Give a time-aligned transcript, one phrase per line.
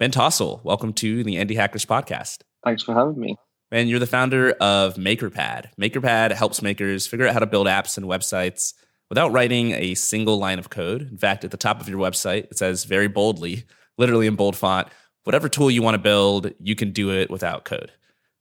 [0.00, 2.38] Ben Tossell, welcome to the Indie Hackers podcast.
[2.64, 3.36] Thanks for having me.
[3.70, 5.66] Ben, you're the founder of MakerPad.
[5.78, 8.72] MakerPad helps makers figure out how to build apps and websites
[9.10, 11.02] without writing a single line of code.
[11.02, 13.64] In fact, at the top of your website, it says very boldly,
[13.98, 14.88] literally in bold font,
[15.24, 17.92] whatever tool you want to build, you can do it without code.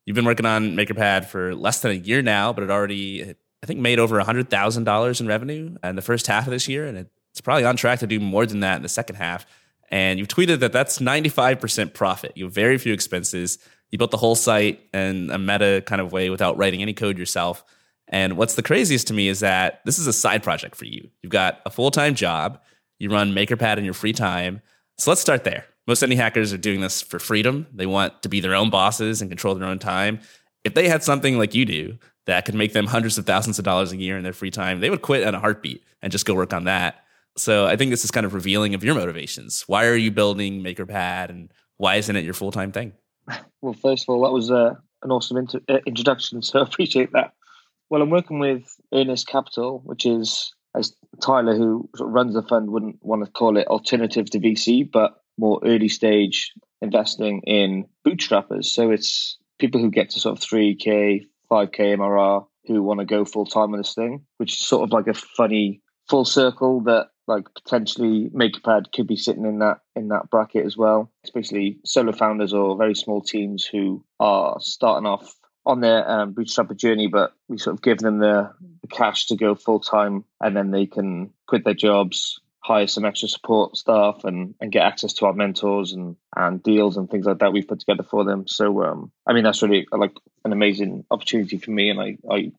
[0.05, 3.65] You've been working on MakerPad for less than a year now, but it already, I
[3.65, 6.85] think, made over $100,000 in revenue in the first half of this year.
[6.85, 9.45] And it's probably on track to do more than that in the second half.
[9.89, 12.33] And you've tweeted that that's 95% profit.
[12.35, 13.57] You have very few expenses.
[13.89, 17.17] You built the whole site in a meta kind of way without writing any code
[17.17, 17.63] yourself.
[18.07, 21.09] And what's the craziest to me is that this is a side project for you.
[21.21, 22.59] You've got a full time job,
[22.99, 24.61] you run MakerPad in your free time.
[24.97, 25.65] So let's start there.
[25.87, 27.65] Most indie hackers are doing this for freedom.
[27.73, 30.19] They want to be their own bosses and control their own time.
[30.63, 33.65] If they had something like you do that could make them hundreds of thousands of
[33.65, 36.25] dollars a year in their free time, they would quit in a heartbeat and just
[36.25, 37.03] go work on that.
[37.39, 39.63] So I think this is kind of revealing of your motivations.
[39.67, 42.93] Why are you building MakerPad and why isn't it your full time thing?
[43.61, 47.11] Well, first of all, that was uh, an awesome inter- uh, introduction, so I appreciate
[47.13, 47.33] that.
[47.89, 52.43] Well, I'm working with Earnest Capital, which is, as Tyler, who sort of runs the
[52.43, 56.51] fund, wouldn't want to call it alternative to VC, but more early stage
[56.81, 58.65] investing in bootstrappers.
[58.65, 63.25] So it's people who get to sort of 3K, 5K MRR who want to go
[63.25, 67.07] full time on this thing, which is sort of like a funny full circle that
[67.29, 71.09] like potentially MakerPad could be sitting in that in that bracket as well.
[71.23, 75.33] Especially solo founders or very small teams who are starting off
[75.65, 79.35] on their um, bootstrapper journey, but we sort of give them the, the cash to
[79.35, 84.23] go full time, and then they can quit their jobs, hire some extra support staff,
[84.23, 87.67] and and get access to our mentors and and deals and things like that we've
[87.67, 88.47] put together for them.
[88.47, 92.51] So um, I mean that's really like an amazing opportunity for me, and I I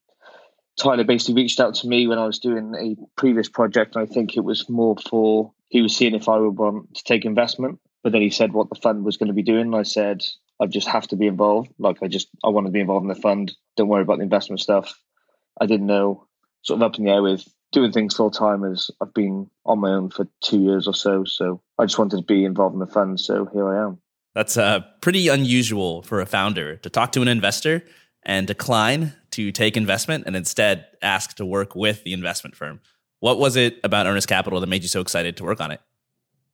[0.81, 3.97] Tyler basically reached out to me when I was doing a previous project.
[3.97, 7.27] I think it was more for he was seeing if I would want to take
[7.27, 7.79] investment.
[8.03, 9.67] But then he said what the fund was going to be doing.
[9.67, 10.25] And I said,
[10.59, 11.71] I just have to be involved.
[11.79, 13.53] Like I just I want to be involved in the fund.
[13.77, 14.99] Don't worry about the investment stuff.
[15.61, 16.27] I didn't know
[16.63, 19.81] sort of up in the air with doing things full time as I've been on
[19.81, 21.25] my own for two years or so.
[21.25, 23.21] So I just wanted to be involved in the fund.
[23.21, 23.99] So here I am.
[24.35, 27.85] That's uh, pretty unusual for a founder to talk to an investor
[28.23, 32.81] and decline to take investment and instead ask to work with the investment firm.
[33.21, 35.81] What was it about Earnest Capital that made you so excited to work on it?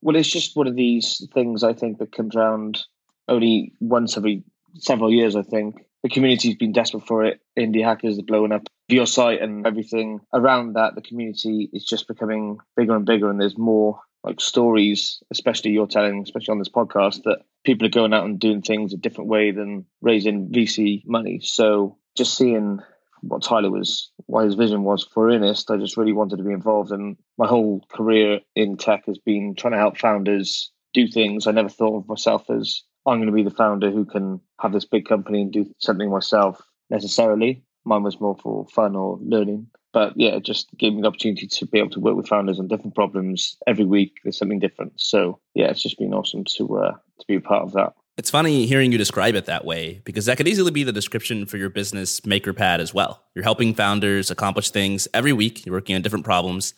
[0.02, 2.82] Well, it's just one of these things I think that comes around
[3.28, 4.44] only once every
[4.74, 5.86] several years, I think.
[6.02, 7.40] The community's been desperate for it.
[7.58, 8.68] Indie hackers are blowing up.
[8.88, 13.40] Your site and everything around that, the community is just becoming bigger and bigger, and
[13.40, 18.12] there's more like stories, especially you're telling, especially on this podcast, that people are going
[18.12, 21.40] out and doing things a different way than raising VC money.
[21.42, 22.80] So just seeing
[23.22, 26.52] what Tyler was, what his vision was for Earnest, I just really wanted to be
[26.52, 26.90] involved.
[26.92, 31.46] And my whole career in tech has been trying to help founders do things.
[31.46, 34.72] I never thought of myself as I'm going to be the founder who can have
[34.72, 36.60] this big company and do something myself
[36.90, 37.62] necessarily.
[37.84, 39.68] Mine was more for fun or learning.
[39.92, 42.58] But yeah, it just gave me the opportunity to be able to work with founders
[42.58, 44.16] on different problems every week.
[44.22, 44.92] There's something different.
[44.96, 47.94] So yeah, it's just been awesome to uh, to be a part of that.
[48.16, 51.44] It's funny hearing you describe it that way because that could easily be the description
[51.44, 53.22] for your business MakerPad as well.
[53.34, 55.66] You're helping founders accomplish things every week.
[55.66, 56.72] You're working on different problems.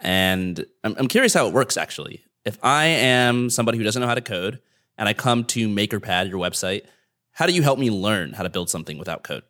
[0.00, 2.22] And I'm, I'm curious how it works actually.
[2.44, 4.60] If I am somebody who doesn't know how to code
[4.98, 6.82] and I come to MakerPad, your website,
[7.30, 9.44] how do you help me learn how to build something without code?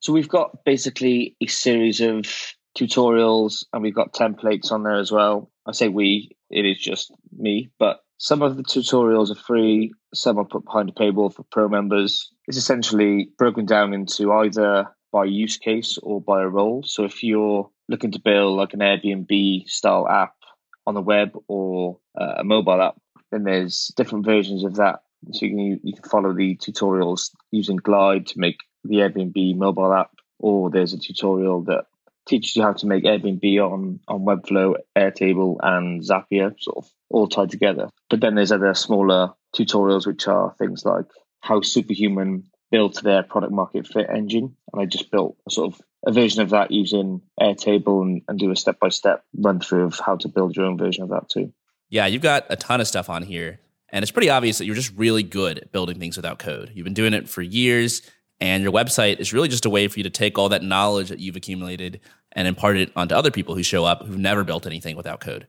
[0.00, 2.26] So we've got basically a series of
[2.76, 5.48] tutorials and we've got templates on there as well.
[5.64, 10.38] I say we, it is just me, but some of the tutorials are free, some
[10.38, 12.30] are put behind a paywall for pro members.
[12.46, 16.82] It's essentially broken down into either by use case or by a role.
[16.84, 20.34] So if you're looking to build like an Airbnb style app
[20.86, 22.96] on the web or uh, a mobile app,
[23.30, 25.00] then there's different versions of that.
[25.32, 29.92] So you can you can follow the tutorials using Glide to make the Airbnb mobile
[29.92, 31.86] app, or there's a tutorial that
[32.26, 37.28] teaches you how to make Airbnb on on Webflow, Airtable, and Zapier, sort of all
[37.28, 37.88] tied together.
[38.10, 41.06] But then there's other smaller tutorials which are things like
[41.40, 45.80] how Superhuman built their product market fit engine, and I just built a sort of
[46.06, 49.84] a version of that using Airtable and, and do a step by step run through
[49.86, 51.52] of how to build your own version of that too.
[51.88, 53.60] Yeah, you've got a ton of stuff on here.
[53.90, 56.72] And it's pretty obvious that you're just really good at building things without code.
[56.74, 58.02] You've been doing it for years.
[58.40, 61.08] And your website is really just a way for you to take all that knowledge
[61.08, 62.00] that you've accumulated
[62.32, 65.46] and impart it onto other people who show up who've never built anything without code.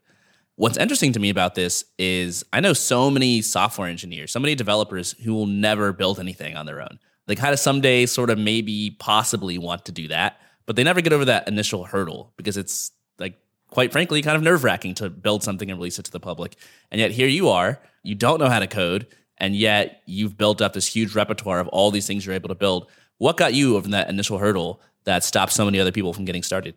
[0.56, 4.56] What's interesting to me about this is I know so many software engineers, so many
[4.56, 6.98] developers who will never build anything on their own.
[7.28, 11.02] They kind of someday sort of maybe possibly want to do that, but they never
[11.02, 13.38] get over that initial hurdle because it's like,
[13.70, 16.56] quite frankly, kind of nerve wracking to build something and release it to the public.
[16.90, 19.08] And yet here you are, you don't know how to code,
[19.38, 22.56] and yet you've built up this huge repertoire of all these things you're able to
[22.56, 22.88] build.
[23.18, 26.44] What got you over that initial hurdle that stopped so many other people from getting
[26.44, 26.76] started?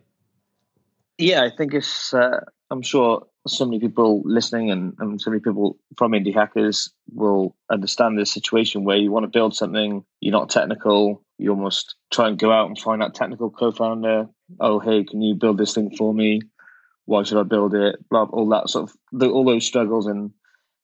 [1.17, 2.13] Yeah, I think it's.
[2.13, 2.39] Uh,
[2.71, 7.55] I'm sure so many people listening and, and so many people from indie hackers will
[7.69, 12.27] understand this situation where you want to build something, you're not technical, you almost try
[12.27, 14.27] and go out and find that technical co-founder.
[14.59, 16.41] Oh, hey, can you build this thing for me?
[17.05, 17.97] Why should I build it?
[18.09, 20.31] Blah, all that sort of all those struggles and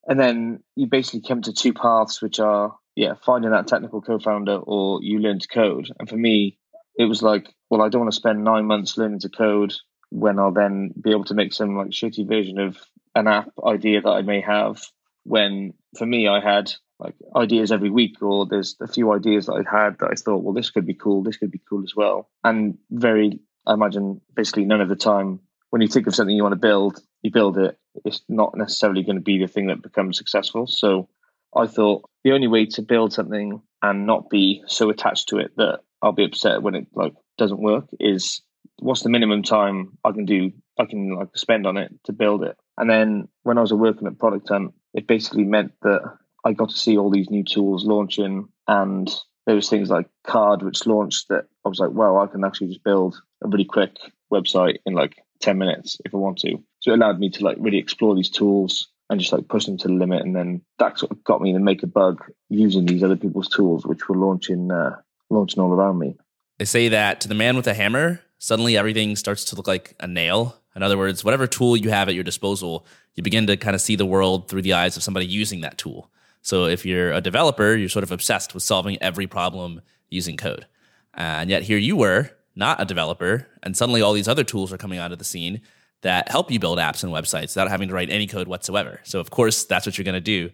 [0.07, 4.55] and then you basically come to two paths, which are yeah, finding that technical co-founder
[4.55, 5.87] or you learn to code.
[5.99, 6.57] And for me,
[6.97, 9.73] it was like, well, I don't want to spend nine months learning to code
[10.09, 12.77] when I'll then be able to make some like shitty version of
[13.13, 14.81] an app idea that I may have.
[15.25, 19.53] When for me, I had like ideas every week, or there's a few ideas that
[19.53, 21.93] I'd had that I thought, well, this could be cool, this could be cool as
[21.95, 22.29] well.
[22.43, 26.41] And very, I imagine, basically none of the time when you think of something you
[26.41, 27.77] want to build, you build it.
[28.05, 30.65] It's not necessarily going to be the thing that becomes successful.
[30.65, 31.09] So
[31.55, 35.51] I thought the only way to build something and not be so attached to it
[35.57, 38.41] that I'll be upset when it like doesn't work is
[38.79, 42.43] what's the minimum time I can do I can like spend on it to build
[42.43, 42.55] it.
[42.77, 46.01] And then when I was working at Product Hunt, it basically meant that
[46.45, 49.09] I got to see all these new tools launching and
[49.45, 52.67] there was things like Carrd which launched that I was like, wow, I can actually
[52.67, 53.97] just build a really quick
[54.31, 56.57] website in like 10 minutes if I want to.
[56.79, 59.77] So it allowed me to like really explore these tools and just like push them
[59.77, 60.23] to the limit.
[60.23, 63.47] And then that sort of got me to make a bug using these other people's
[63.47, 64.97] tools, which were launching, uh,
[65.29, 66.15] launching all around me.
[66.57, 69.95] They say that to the man with a hammer, suddenly everything starts to look like
[69.99, 70.57] a nail.
[70.75, 72.85] In other words, whatever tool you have at your disposal,
[73.15, 75.77] you begin to kind of see the world through the eyes of somebody using that
[75.77, 76.11] tool.
[76.41, 80.65] So if you're a developer, you're sort of obsessed with solving every problem using code.
[81.13, 84.77] And yet here you were, not a developer, and suddenly all these other tools are
[84.77, 85.61] coming out of the scene
[86.01, 88.99] that help you build apps and websites without having to write any code whatsoever.
[89.03, 90.49] So of course, that's what you're going to do.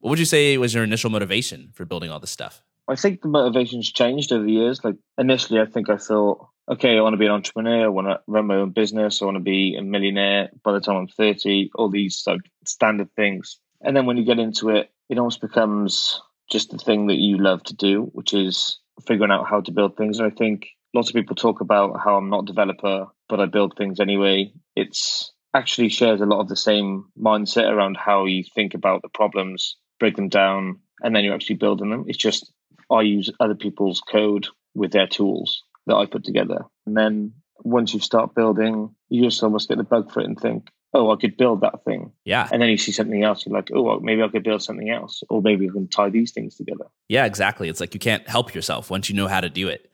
[0.00, 2.62] What would you say was your initial motivation for building all this stuff?
[2.86, 4.82] I think the motivations changed over the years.
[4.82, 7.84] Like initially, I think I thought, okay, I want to be an entrepreneur.
[7.84, 9.20] I want to run my own business.
[9.20, 11.70] I want to be a millionaire by the time I'm 30.
[11.74, 13.58] All these like standard things.
[13.82, 17.36] And then when you get into it, it almost becomes just the thing that you
[17.36, 20.18] love to do, which is figuring out how to build things.
[20.18, 20.68] And I think
[20.98, 24.52] lots of people talk about how I'm not a developer, but I build things anyway.
[24.74, 29.08] It's actually shares a lot of the same mindset around how you think about the
[29.08, 32.04] problems, break them down, and then you're actually building them.
[32.08, 32.52] It's just
[32.90, 36.64] I use other people's code with their tools that I put together.
[36.84, 40.38] And then once you start building, you just almost get the bug for it and
[40.38, 42.12] think, oh, I could build that thing.
[42.24, 42.48] Yeah.
[42.50, 44.90] And then you see something else, you're like, oh, well, maybe I could build something
[44.90, 46.86] else, or maybe I can tie these things together.
[47.08, 47.68] Yeah, exactly.
[47.68, 49.87] It's like you can't help yourself once you know how to do it.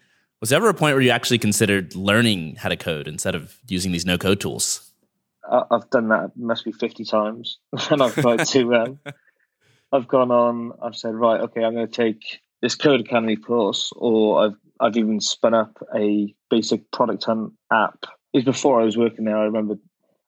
[0.44, 3.56] Was there ever a point where you actually considered learning how to code instead of
[3.66, 4.92] using these no code tools?
[5.50, 7.56] I've done that must be 50 times.
[7.90, 8.98] and I've tried to, um,
[9.92, 14.44] I've gone on, I've said, right, okay, I'm going to take this Codecademy course, or
[14.44, 18.04] I've I've even spun up a basic product hunt app.
[18.34, 19.38] It was before I was working there.
[19.38, 19.76] I remember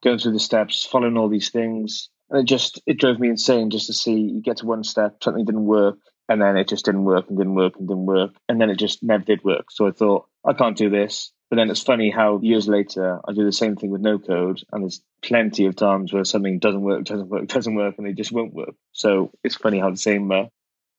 [0.02, 3.68] going through the steps, following all these things, and it just it drove me insane
[3.68, 6.84] just to see you get to one step, something didn't work, and then it just
[6.84, 9.70] didn't work and didn't work and didn't work, and then it just never did work.
[9.70, 11.32] So I thought I can't do this.
[11.48, 14.62] But then it's funny how years later I do the same thing with no code,
[14.72, 18.16] and there's plenty of times where something doesn't work, doesn't work, doesn't work, and it
[18.16, 18.74] just won't work.
[18.92, 20.46] So it's funny how the same uh,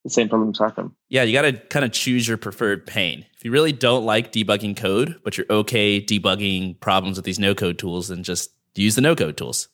[0.04, 0.96] the same problems happen.
[1.10, 3.26] Yeah, you got to kind of choose your preferred pain.
[3.36, 7.54] If you really don't like debugging code, but you're okay debugging problems with these no
[7.54, 9.68] code tools, then just use the no code tools.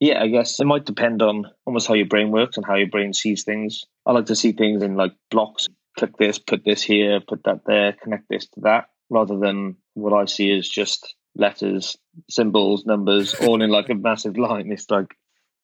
[0.00, 2.88] Yeah, I guess it might depend on almost how your brain works and how your
[2.88, 3.84] brain sees things.
[4.06, 5.68] I like to see things in like blocks.
[5.98, 10.14] Click this, put this here, put that there, connect this to that, rather than what
[10.14, 11.98] I see is just letters,
[12.30, 14.72] symbols, numbers, all in like a massive line.
[14.72, 15.14] It's like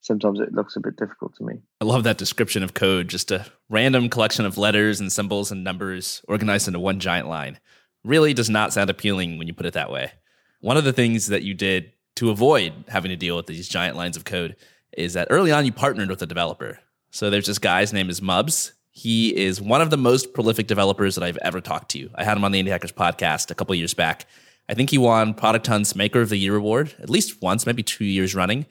[0.03, 1.55] sometimes it looks a bit difficult to me.
[1.81, 5.65] I love that description of code, just a random collection of letters and symbols and
[5.65, 7.59] numbers organized into one giant line.
[8.05, 10.13] Really does not sound appealing when you put it that way.
[10.61, 13.97] One of the things that you did to avoid having to deal with these giant
[13.97, 14.57] lines of code
[14.93, 16.79] is that early on you partnered with a developer.
[17.11, 18.73] So there's this guy's name is Mubs.
[18.91, 22.11] He is one of the most prolific developers that I've ever talked to.
[22.15, 24.27] I had him on the Indie Hackers podcast a couple years back.
[24.69, 27.83] I think he won Product Hunt's Maker of the Year award at least once, maybe
[27.83, 28.67] two years running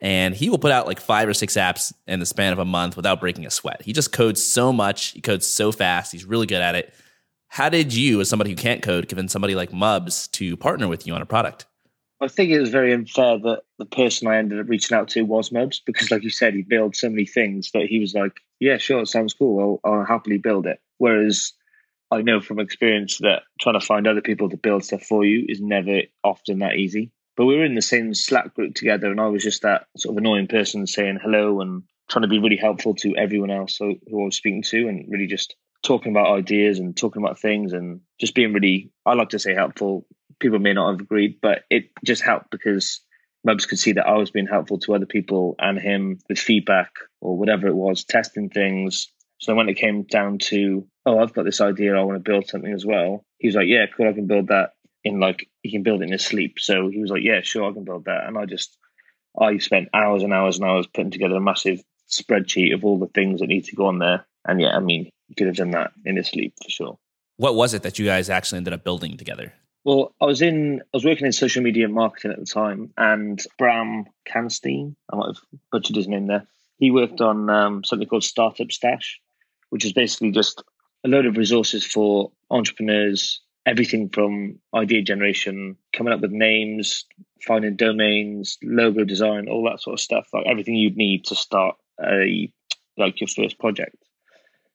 [0.00, 2.64] and he will put out like five or six apps in the span of a
[2.64, 3.82] month without breaking a sweat.
[3.82, 6.94] He just codes so much, he codes so fast, he's really good at it.
[7.48, 11.06] How did you, as somebody who can't code, given somebody like Mubs to partner with
[11.06, 11.66] you on a product?
[12.22, 15.22] I think it was very unfair that the person I ended up reaching out to
[15.22, 18.40] was Mubs because, like you said, he built so many things that he was like,
[18.58, 19.80] "Yeah, sure, it sounds cool.
[19.84, 21.54] I'll, I'll happily build it." Whereas
[22.10, 25.46] I know from experience that trying to find other people to build stuff for you
[25.48, 27.10] is never often that easy.
[27.36, 30.14] But we were in the same Slack group together, and I was just that sort
[30.14, 33.92] of annoying person saying hello and trying to be really helpful to everyone else who
[33.92, 38.00] I was speaking to and really just talking about ideas and talking about things and
[38.20, 40.06] just being really, I like to say helpful.
[40.40, 43.00] People may not have agreed, but it just helped because
[43.46, 46.90] Mubs could see that I was being helpful to other people and him with feedback
[47.20, 49.08] or whatever it was, testing things.
[49.38, 52.48] So when it came down to, oh, I've got this idea, I want to build
[52.48, 53.24] something as well.
[53.38, 56.06] He was like, yeah, cool, I can build that in like, he can build it
[56.06, 56.58] in his sleep.
[56.58, 58.26] So he was like, yeah, sure, I can build that.
[58.26, 58.76] And I just,
[59.38, 61.80] I spent hours and hours and hours putting together a massive
[62.10, 64.26] spreadsheet of all the things that need to go on there.
[64.46, 66.98] And yeah, I mean, you could have done that in his sleep for sure.
[67.36, 69.54] What was it that you guys actually ended up building together?
[69.84, 73.42] Well, I was in, I was working in social media marketing at the time, and
[73.58, 76.46] Bram Kanstein, I might have butchered his name there.
[76.78, 79.20] He worked on um, something called Startup Stash,
[79.70, 80.62] which is basically just
[81.04, 87.06] a load of resources for entrepreneurs, everything from idea generation, coming up with names,
[87.46, 91.76] finding domains, logo design, all that sort of stuff, like everything you'd need to start
[92.02, 92.52] a
[92.98, 93.96] like your first project.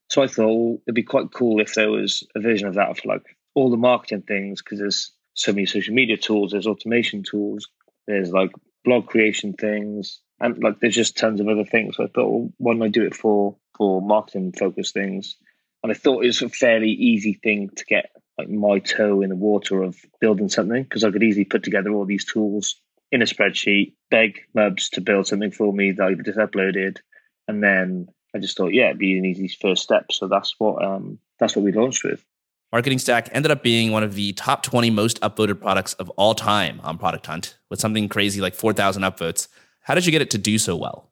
[0.09, 3.07] So I thought it'd be quite cool if there was a version of that for
[3.07, 7.67] like all the marketing things because there's so many social media tools, there's automation tools,
[8.07, 8.51] there's like
[8.83, 11.97] blog creation things, and like there's just tons of other things.
[11.97, 15.35] So I thought, well, why don't I do it for for marketing focused things?
[15.81, 19.29] And I thought it was a fairly easy thing to get like my toe in
[19.29, 22.81] the water of building something because I could easily put together all these tools
[23.11, 26.97] in a spreadsheet, beg Mubs to build something for me that I just uploaded,
[27.47, 30.11] and then I just thought, yeah, it'd be an easy first step.
[30.11, 32.23] So that's what um, that's what we launched with.
[32.75, 36.35] Marketing Stack ended up being one of the top 20 most upvoted products of all
[36.35, 39.47] time on Product Hunt with something crazy like 4,000 upvotes.
[39.79, 41.09] How did you get it to do so well?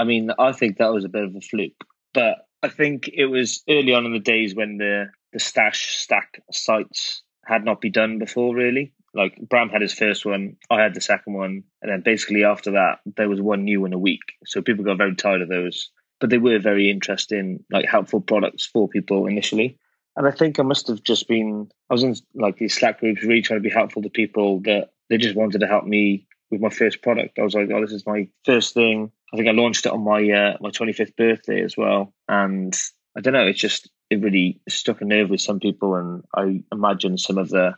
[0.00, 3.26] I mean, I think that was a bit of a fluke, but I think it
[3.26, 7.92] was early on in the days when the the stash stack sites had not been
[7.92, 8.92] done before, really.
[9.14, 12.72] Like Bram had his first one, I had the second one, and then basically after
[12.72, 14.32] that, there was one new in a week.
[14.46, 18.66] So people got very tired of those, but they were very interesting, like helpful products
[18.66, 19.78] for people initially.
[20.16, 23.22] And I think I must have just been, I was in like these Slack groups,
[23.22, 26.60] really trying to be helpful to people that they just wanted to help me with
[26.60, 27.38] my first product.
[27.38, 29.10] I was like, oh, this is my first thing.
[29.32, 32.12] I think I launched it on my uh, my 25th birthday as well.
[32.28, 32.78] And
[33.16, 35.96] I don't know, it's just, it really stuck a nerve with some people.
[35.96, 37.74] And I imagine some of the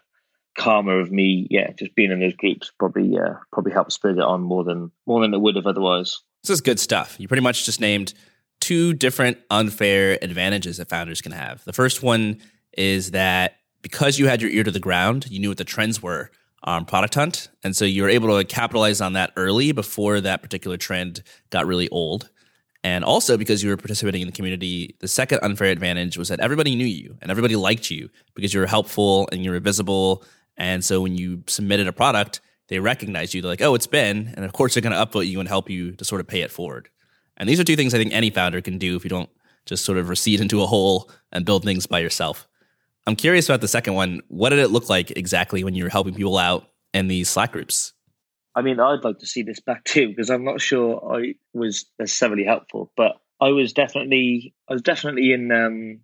[0.57, 4.23] karma of me, yeah, just being in those groups probably uh, probably helped spread it
[4.23, 6.21] on more than more than it would have otherwise.
[6.43, 7.17] This is good stuff.
[7.19, 8.15] You pretty much just named
[8.65, 11.65] two different unfair advantages that founders can have.
[11.65, 12.41] The first one
[12.77, 16.03] is that because you had your ear to the ground, you knew what the trends
[16.03, 16.31] were
[16.63, 17.49] on Product Hunt.
[17.63, 21.67] And so you were able to capitalize on that early before that particular trend got
[21.67, 22.31] really old.
[22.83, 26.41] And also because you were participating in the community, the second unfair advantage was that
[26.41, 30.25] everybody knew you and everybody liked you because you were helpful and you were visible
[30.57, 33.43] and so when you submitted a product, they recognized you.
[33.43, 34.33] They're like, oh, it's Ben.
[34.37, 36.41] And of course, they're going to upvote you and help you to sort of pay
[36.41, 36.89] it forward.
[37.37, 39.31] And these are two things I think any founder can do if you don't
[39.67, 42.47] just sort of recede into a hole and build things by yourself.
[43.07, 44.23] I'm curious about the second one.
[44.29, 47.53] What did it look like exactly when you were helping people out in these Slack
[47.53, 47.93] groups?
[48.55, 51.87] I mean, I'd like to see this back too because I'm not sure I was
[51.99, 56.01] necessarily helpful, but I was definitely, I was definitely in, um,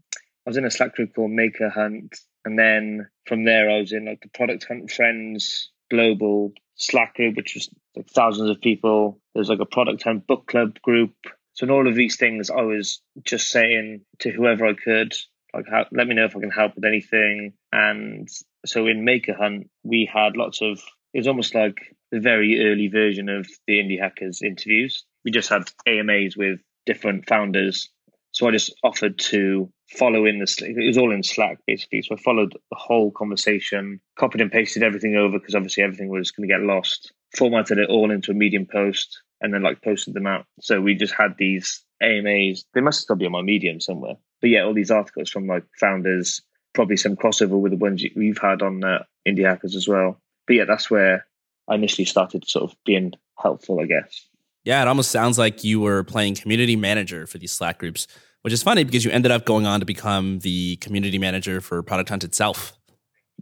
[0.47, 3.93] I was in a Slack group called Maker Hunt, and then from there, I was
[3.93, 9.20] in like the Product Hunt Friends global Slack group, which was like thousands of people.
[9.35, 11.15] There's like a Product Hunt book club group.
[11.55, 15.15] So in all of these things, I was just saying to whoever I could,
[15.55, 17.53] like, how, let me know if I can help with anything.
[17.73, 18.29] And
[18.67, 20.81] so in Maker Hunt, we had lots of.
[21.13, 25.05] It was almost like the very early version of the Indie Hackers interviews.
[25.25, 27.89] We just had AMAs with different founders.
[28.33, 32.15] So I just offered to follow in the it was all in slack basically so
[32.15, 36.49] i followed the whole conversation copied and pasted everything over because obviously everything was going
[36.49, 40.27] to get lost formatted it all into a medium post and then like posted them
[40.27, 40.47] out.
[40.61, 44.15] So we just had these amas they must still be on my medium somewhere.
[44.41, 46.41] But yeah all these articles from like founders
[46.73, 50.21] probably some crossover with the ones you've had on uh, indie hackers as well.
[50.47, 51.27] But yeah that's where
[51.69, 54.27] i initially started sort of being helpful i guess.
[54.65, 58.07] Yeah it almost sounds like you were playing community manager for these slack groups
[58.43, 61.83] which is funny because you ended up going on to become the community manager for
[61.83, 62.79] Product Hunt itself.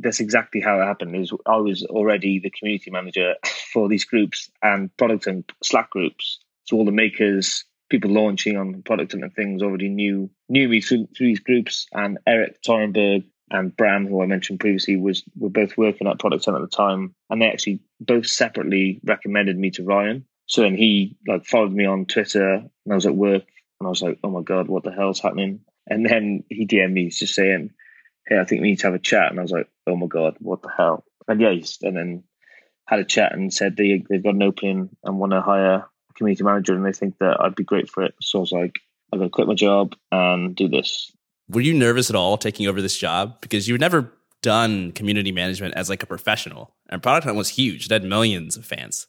[0.01, 1.17] That's exactly how it happened.
[1.17, 3.35] Is I was already the community manager
[3.73, 6.41] for these groups and Product Hunt Slack groups.
[6.65, 11.09] So all the makers, people launching on Product and things already knew knew me through,
[11.17, 11.87] through these groups.
[11.93, 16.45] And Erik Torenberg and Bram, who I mentioned previously, was were both working at Product
[16.45, 20.27] Hunt at the time, and they actually both separately recommended me to Ryan.
[20.47, 23.45] So then he like followed me on Twitter, and I was at work
[23.81, 25.61] and I was like, oh my God, what the hell's happening?
[25.87, 27.71] And then he DM'd me, just saying,
[28.29, 29.31] hey, I think we need to have a chat.
[29.31, 31.05] And I was like, oh my God, what the hell?
[31.27, 32.25] And yeah, and then
[32.87, 36.13] had a chat and said they, they've got an opening and want to hire a
[36.15, 38.15] community manager and they think that I'd be great for it.
[38.21, 38.79] So I was like,
[39.13, 41.11] I'm going to quit my job and do this.
[41.49, 43.41] Were you nervous at all taking over this job?
[43.41, 47.49] Because you had never done community management as like a professional and Product Hunt was
[47.49, 47.87] huge.
[47.87, 49.07] It had millions of fans.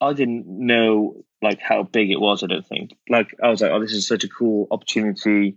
[0.00, 2.42] I didn't know like how big it was.
[2.42, 2.96] I don't think.
[3.08, 5.56] Like I was like, oh, this is such a cool opportunity,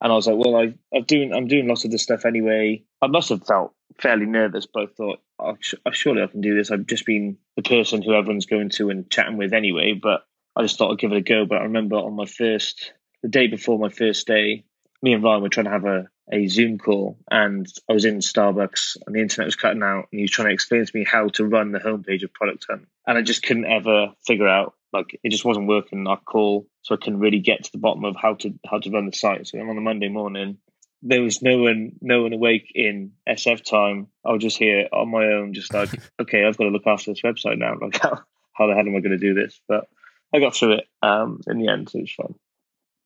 [0.00, 2.84] and I was like, well, I, I'm doing I'm doing lots of this stuff anyway.
[3.02, 6.54] I must have felt fairly nervous, but I thought, oh, oh, surely I can do
[6.54, 6.70] this.
[6.70, 10.24] I've just been the person who everyone's going to and chatting with anyway, but
[10.56, 11.46] I just thought I'd give it a go.
[11.46, 14.64] But I remember on my first the day before my first day,
[15.02, 18.18] me and Ryan were trying to have a, a Zoom call, and I was in
[18.18, 21.04] Starbucks, and the internet was cutting out, and he was trying to explain to me
[21.04, 24.74] how to run the homepage of Product Hunt, and I just couldn't ever figure out
[24.92, 28.04] like it just wasn't working our call, so I couldn't really get to the bottom
[28.04, 29.46] of how to how to run the site.
[29.46, 30.58] So then on a Monday morning,
[31.02, 34.08] there was no one no one awake in SF time.
[34.24, 35.90] I was just here on my own, just like
[36.20, 37.74] okay, I've got to look after this website now.
[37.80, 38.20] Like how
[38.52, 39.60] how the hell am I going to do this?
[39.68, 39.88] But
[40.34, 41.90] I got through it um, in the end.
[41.90, 42.34] So it was fun.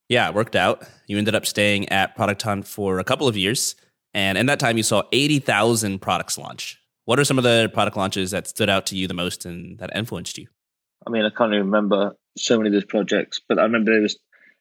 [0.08, 0.86] Yeah, it worked out.
[1.06, 3.76] You ended up staying at Product Hunt for a couple of years.
[4.14, 6.78] And in that time, you saw 80,000 products launch.
[7.04, 9.78] What are some of the product launches that stood out to you the most and
[9.78, 10.48] that influenced you?
[11.06, 14.02] I mean, I can't even remember so many of those projects, but I remember there
[14.02, 14.14] was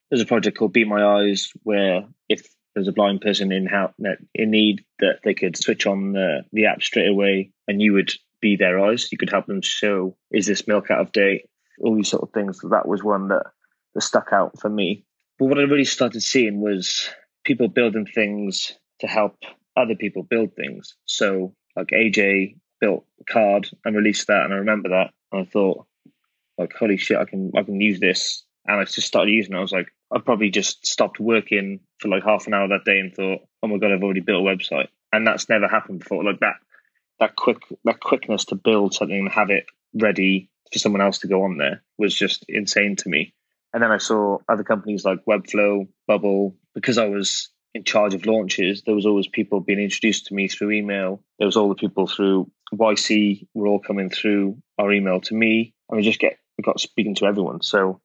[0.10, 3.66] there was a project called Be My Eyes where if there's a blind person in
[3.66, 3.94] how
[4.34, 8.12] in need that they could switch on the, the app straight away and you would
[8.42, 9.12] be their eyes.
[9.12, 11.46] You could help them show is this milk out of date,
[11.80, 12.60] all these sort of things.
[12.60, 13.44] That was one that,
[13.94, 15.06] that stuck out for me.
[15.38, 17.10] But what I really started seeing was
[17.44, 19.38] people building things to help
[19.76, 20.96] other people build things.
[21.06, 25.50] So, like AJ built a Carrd and released that, and I remember that, and I
[25.50, 25.86] thought,
[26.58, 29.58] like, holy shit, I can I can use this, and I just started using it.
[29.58, 33.00] I was like, I probably just stopped working for like half an hour that day
[33.00, 36.24] and thought, oh my god, I've already built a website, and that's never happened before.
[36.24, 36.56] Like that,
[37.20, 41.28] that quick, that quickness to build something and have it ready for someone else to
[41.28, 43.34] go on there was just insane to me.
[43.74, 48.26] And then I saw other companies like Webflow, Bubble, because I was in charge of
[48.26, 51.24] launches, there was always people being introduced to me through email.
[51.40, 55.74] There was all the people through YC were all coming through our email to me.
[55.90, 57.62] And we just get got speaking to everyone.
[57.62, 58.02] So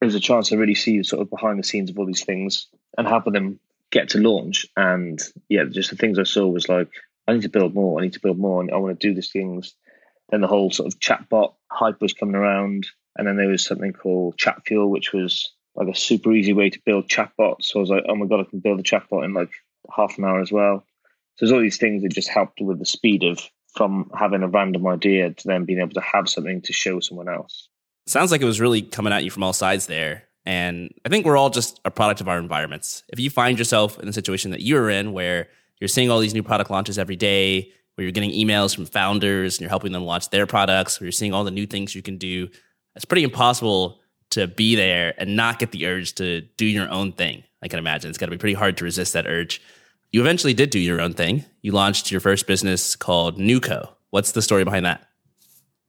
[0.00, 2.24] it was a chance to really see sort of behind the scenes of all these
[2.24, 4.66] things and helping them get to launch.
[4.76, 6.88] And yeah, just the things I saw was like,
[7.28, 9.14] I need to build more, I need to build more, and I want to do
[9.14, 9.74] these things.
[10.30, 12.86] Then the whole sort of chatbot hype was coming around.
[13.16, 16.80] And then there was something called Chatfuel, which was like a super easy way to
[16.84, 17.64] build chatbots.
[17.64, 19.50] So I was like, oh my God, I can build a chatbot in like
[19.94, 20.84] half an hour as well.
[21.36, 23.40] So there's all these things that just helped with the speed of
[23.74, 27.28] from having a random idea to then being able to have something to show someone
[27.28, 27.68] else.
[28.10, 30.24] Sounds like it was really coming at you from all sides there.
[30.44, 33.04] And I think we're all just a product of our environments.
[33.08, 35.46] If you find yourself in the situation that you're in where
[35.80, 39.56] you're seeing all these new product launches every day, where you're getting emails from founders
[39.56, 42.02] and you're helping them launch their products, where you're seeing all the new things you
[42.02, 42.48] can do,
[42.96, 47.12] it's pretty impossible to be there and not get the urge to do your own
[47.12, 47.44] thing.
[47.62, 49.62] I can imagine it's got to be pretty hard to resist that urge.
[50.10, 51.44] You eventually did do your own thing.
[51.62, 53.88] You launched your first business called Nuco.
[54.10, 55.06] What's the story behind that?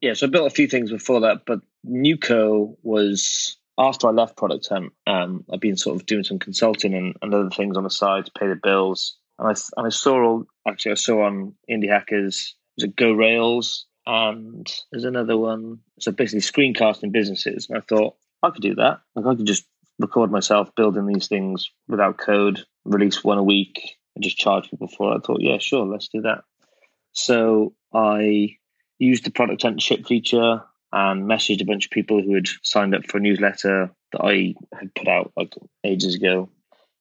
[0.01, 4.37] Yeah, so I built a few things before that, but Nuco was after I left
[4.37, 4.93] Product Hunt.
[5.07, 8.25] Um, I'd been sort of doing some consulting and, and other things on the side
[8.25, 9.17] to pay the bills.
[9.39, 13.13] And I and I saw all actually I saw on Indie Hackers was it Go
[13.13, 15.79] Rails and there's another one.
[15.99, 17.67] So basically, screencasting businesses.
[17.69, 19.01] And I thought I could do that.
[19.15, 19.65] Like I could just
[19.99, 24.87] record myself building these things without code, release one a week, and just charge people
[24.87, 25.17] for it.
[25.17, 26.43] I thought, yeah, sure, let's do that.
[27.11, 28.57] So I
[28.97, 30.63] used the Product Hunt Ship feature
[30.93, 34.55] and messaged a bunch of people who had signed up for a newsletter that I
[34.77, 36.49] had put out like ages ago,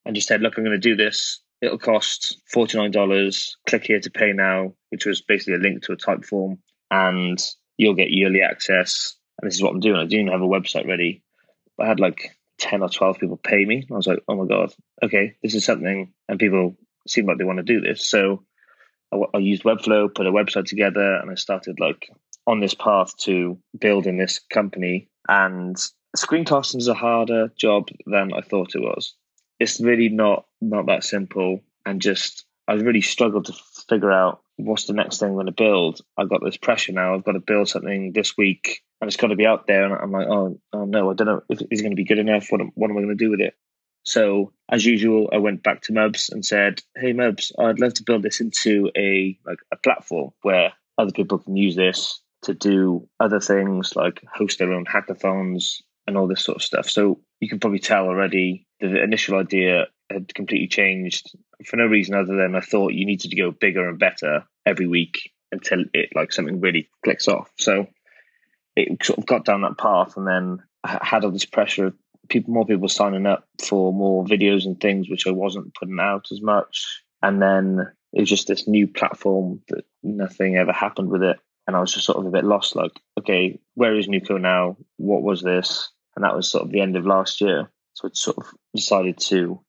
[0.05, 1.41] and just said, look, I'm going to do this.
[1.61, 3.51] It'll cost $49.
[3.67, 6.59] Click here to pay now, which was basically a link to a Typeform
[6.91, 7.39] and
[7.77, 9.15] you'll get yearly access.
[9.41, 10.01] And this is what I'm doing.
[10.01, 11.23] I didn't have a website ready.
[11.79, 13.87] I had like 10 or 12 people pay me.
[13.91, 14.73] I was like, oh my God,
[15.03, 16.13] okay, this is something.
[16.29, 16.77] And people
[17.07, 18.09] seem like they want to do this.
[18.09, 18.45] So
[19.13, 22.11] I, I used Webflow, put a website together, and I started like
[22.47, 25.09] on this path to building this company.
[25.29, 25.77] And
[26.17, 29.15] screencasting is a harder job than I thought it was.
[29.59, 31.61] It's really not not that simple.
[31.87, 33.55] And just I really struggled to
[33.89, 36.01] figure out what's the next thing I'm going to build?
[36.17, 37.15] I've got this pressure now.
[37.15, 39.85] I've got to build something this week and it's got to be out there.
[39.85, 42.19] And I'm like, oh, oh no, I don't know if it's going to be good
[42.19, 42.47] enough.
[42.51, 43.55] What, what am I going to do with it?
[44.05, 48.03] So as usual, I went back to Mubs and said, "Hey Mubs, I'd love to
[48.03, 53.09] build this into a like a platform where other people can use this to do
[53.19, 57.49] other things like host their own hackathons and all this sort of stuff." So you
[57.49, 61.31] can probably tell already the initial idea had completely changed
[61.67, 64.87] for no reason other than I thought you needed to go bigger and better every
[64.87, 67.51] week until it like something really clicks off.
[67.59, 67.87] So
[68.77, 71.95] it sort of got down that path, and then I had all this pressure of
[72.29, 76.29] people, more people signing up for more videos and things, which I wasn't putting out
[76.31, 77.03] as much.
[77.23, 81.39] And then it was just this new platform that nothing ever happened with it.
[81.67, 84.77] And I was just sort of a bit lost, like, okay, where is Nuco now?
[84.97, 85.91] What was this?
[86.17, 87.71] And that was sort of the end of last year.
[87.95, 89.61] So it sort of decided to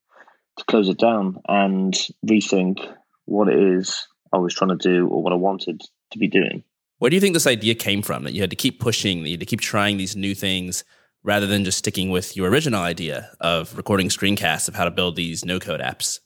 [0.57, 1.93] to close it down and
[2.25, 2.79] rethink
[3.25, 6.63] what it is I was trying to do or what I wanted to be doing.
[6.99, 9.29] Where do you think this idea came from that you had to keep pushing, that
[9.29, 10.83] you had to keep trying these new things
[11.23, 15.15] rather than just sticking with your original idea of recording screencasts of how to build
[15.15, 16.19] these no code apps?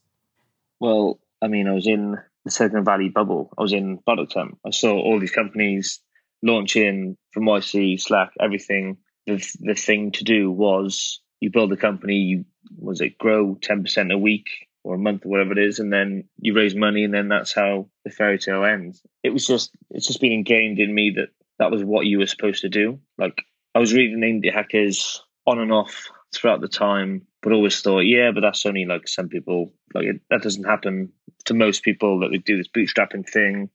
[0.79, 3.51] Well, I mean, I was in the Silicon Valley bubble.
[3.57, 5.99] I was in Product I saw all these companies
[6.41, 8.97] launching from YC, Slack, everything.
[9.25, 12.45] The, the thing to do was you build a company, you
[12.77, 14.47] was it grow 10% a week
[14.83, 17.53] or a month or whatever it is, and then you raise money, and then that's
[17.53, 19.01] how the fairy tale ends.
[19.23, 22.27] It was just, it's just been ingrained in me that that was what you were
[22.27, 22.99] supposed to do.
[23.17, 23.41] Like,
[23.73, 28.31] I was reading Indie Hackers on and off throughout the time, but always thought, yeah,
[28.31, 31.11] but that's only like some people, like, it, that doesn't happen
[31.45, 33.69] to most people that they do this bootstrapping thing.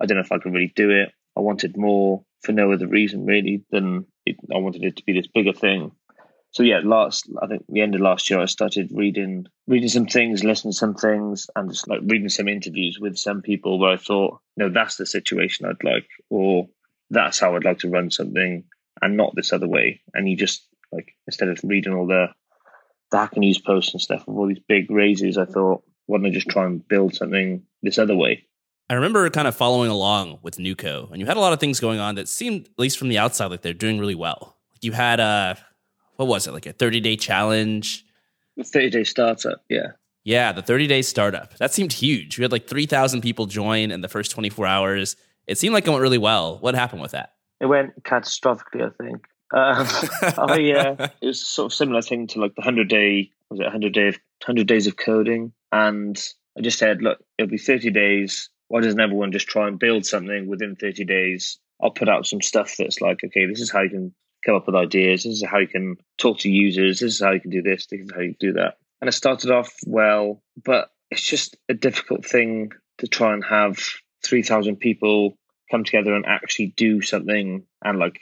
[0.00, 1.12] I don't know if I could really do it.
[1.36, 5.12] I wanted more for no other reason, really, than it, I wanted it to be
[5.12, 5.92] this bigger thing
[6.52, 10.06] so yeah, last I think the end of last year, I started reading reading some
[10.06, 13.92] things, listening to some things, and just like reading some interviews with some people where
[13.92, 16.68] I thought, no, that's the situation I'd like, or
[17.08, 18.64] that's how I'd like to run something,
[19.00, 20.00] and not this other way.
[20.12, 22.28] And you just like instead of reading all the
[23.10, 26.26] the Hacker News posts and stuff of all these big raises, I thought, why don't
[26.26, 28.46] I just try and build something this other way?
[28.88, 31.80] I remember kind of following along with Nuco, and you had a lot of things
[31.80, 34.56] going on that seemed, at least from the outside, like they're doing really well.
[34.80, 35.58] You had a
[36.16, 36.52] what was it?
[36.52, 38.04] Like a 30 day challenge?
[38.56, 39.92] The 30 day startup yeah.
[40.24, 41.56] Yeah the 30 day startup.
[41.58, 42.38] That seemed huge.
[42.38, 45.16] We had like 3000 people join in the first 24 hours.
[45.46, 46.58] It seemed like it went really well.
[46.58, 47.34] What happened with that?
[47.60, 49.86] It went catastrophically i think um,
[50.38, 53.64] oh yeah it was sort of similar thing to like the 100 day was it
[53.64, 56.22] 100 day 100 days of coding and
[56.56, 60.06] i just said look it'll be 30 days why doesn't everyone just try and build
[60.06, 63.82] something within 30 days I'll put out some stuff that's like, okay, this is how
[63.82, 65.24] you can come up with ideas.
[65.24, 67.00] This is how you can talk to users.
[67.00, 67.86] This is how you can do this.
[67.86, 68.76] This is how you do that.
[69.00, 73.78] And it started off well, but it's just a difficult thing to try and have
[74.24, 75.38] 3,000 people
[75.70, 78.20] come together and actually do something and like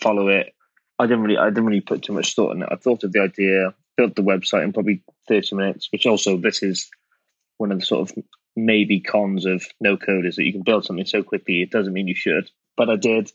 [0.00, 0.52] follow it.
[1.00, 2.68] I didn't really, I didn't really put too much thought in it.
[2.70, 6.62] I thought of the idea, built the website in probably 30 minutes, which also this
[6.62, 6.88] is
[7.58, 8.24] one of the sort of
[8.56, 11.62] maybe cons of no code is that you can build something so quickly.
[11.62, 13.30] It doesn't mean you should, but I did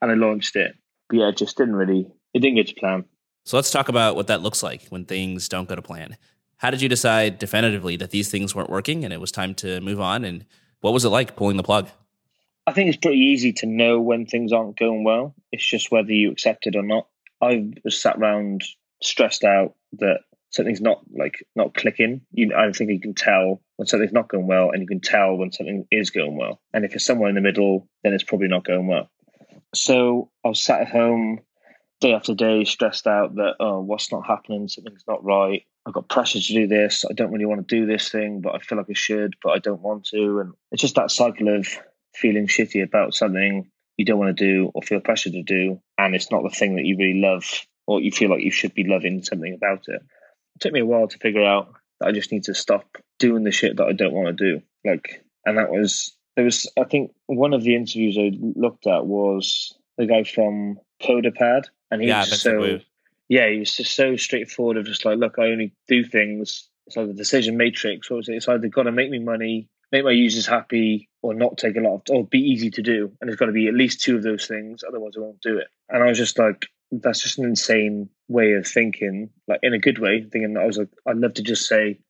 [0.00, 0.76] and I launched it
[1.08, 3.04] but yeah, it just didn't really, it didn't get to plan.
[3.44, 6.16] So let's talk about what that looks like when things don't go to plan.
[6.58, 9.80] How did you decide definitively that these things weren't working and it was time to
[9.80, 10.24] move on?
[10.24, 10.46] And
[10.80, 11.88] what was it like pulling the plug?
[12.66, 15.34] I think it's pretty easy to know when things aren't going well.
[15.52, 17.06] It's just whether you accept it or not.
[17.40, 18.62] I was sat around
[19.02, 22.22] stressed out that something's not like not clicking.
[22.32, 25.00] You, I don't think you can tell when something's not going well, and you can
[25.00, 26.60] tell when something is going well.
[26.72, 29.10] And if it's somewhere in the middle, then it's probably not going well.
[29.74, 31.40] So I was sat at home
[32.00, 34.68] day after day, stressed out that, oh, what's not happening?
[34.68, 35.64] Something's not right.
[35.86, 37.04] I've got pressure to do this.
[37.08, 39.50] I don't really want to do this thing, but I feel like I should, but
[39.50, 40.38] I don't want to.
[40.40, 41.66] And it's just that cycle of
[42.14, 45.80] feeling shitty about something you don't want to do or feel pressure to do.
[45.98, 47.44] And it's not the thing that you really love
[47.86, 50.02] or you feel like you should be loving something about it.
[50.56, 52.84] It took me a while to figure out that I just need to stop
[53.18, 54.62] doing the shit that I don't want to do.
[54.84, 59.06] Like, and that was there was I think one of the interviews I looked at
[59.06, 62.80] was the guy from CoderPad, and he yeah, was so
[63.28, 66.68] yeah, he was just so straightforward of just like, look, I only do things.
[66.86, 68.10] It's like the decision matrix.
[68.10, 68.34] What was it?
[68.34, 71.80] It's either got to make me money, make my users happy, or not take a
[71.80, 73.12] lot of, or be easy to do.
[73.20, 74.82] And it's got to be at least two of those things.
[74.86, 75.68] Otherwise, I won't do it.
[75.88, 79.78] And I was just like, that's just an insane way of thinking, like in a
[79.78, 80.26] good way.
[80.30, 82.00] Thinking I was like, I'd love to just say,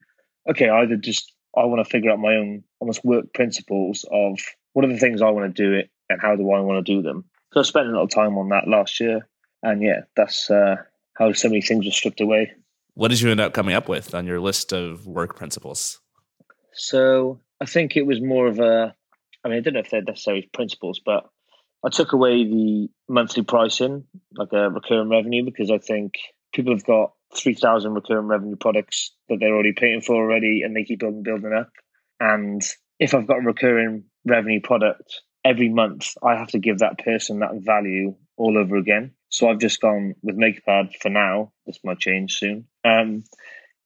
[0.50, 4.40] okay, either just I want to figure out my own almost work principles of
[4.72, 6.92] what are the things I want to do it and how do I want to
[6.94, 7.24] do them.
[7.52, 9.28] So I spent a lot of time on that last year,
[9.62, 10.76] and yeah, that's uh,
[11.14, 12.52] how so many things were stripped away.
[12.94, 16.00] What did you end up coming up with on your list of work principles?
[16.72, 18.94] So I think it was more of a.
[19.44, 21.28] I mean, I don't know if they're necessarily principles, but
[21.84, 24.04] I took away the monthly pricing,
[24.36, 26.14] like a recurring revenue, because I think
[26.54, 30.84] people have got 3,000 recurring revenue products that they're already paying for already and they
[30.84, 31.68] keep building, building up.
[32.20, 32.62] And
[32.98, 37.40] if I've got a recurring revenue product, every month I have to give that person
[37.40, 39.12] that value all over again.
[39.28, 41.52] So I've just gone with MakerPad for now.
[41.66, 42.66] This might change soon.
[42.84, 43.24] Um,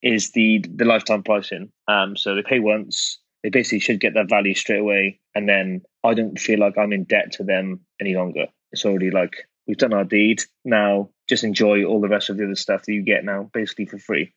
[0.02, 1.72] is the the lifetime pricing.
[1.88, 3.18] Um, so they pay once.
[3.42, 6.92] They basically should get that value straight away, and then I don't feel like I'm
[6.92, 8.46] in debt to them any longer.
[8.72, 10.42] It's already like we've done our deed.
[10.64, 13.86] Now just enjoy all the rest of the other stuff that you get now, basically
[13.86, 14.32] for free.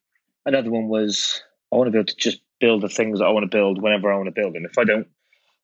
[0.46, 3.32] Another one was I want to be able to just build the things that I
[3.32, 4.66] want to build whenever I want to build them.
[4.66, 5.08] If I don't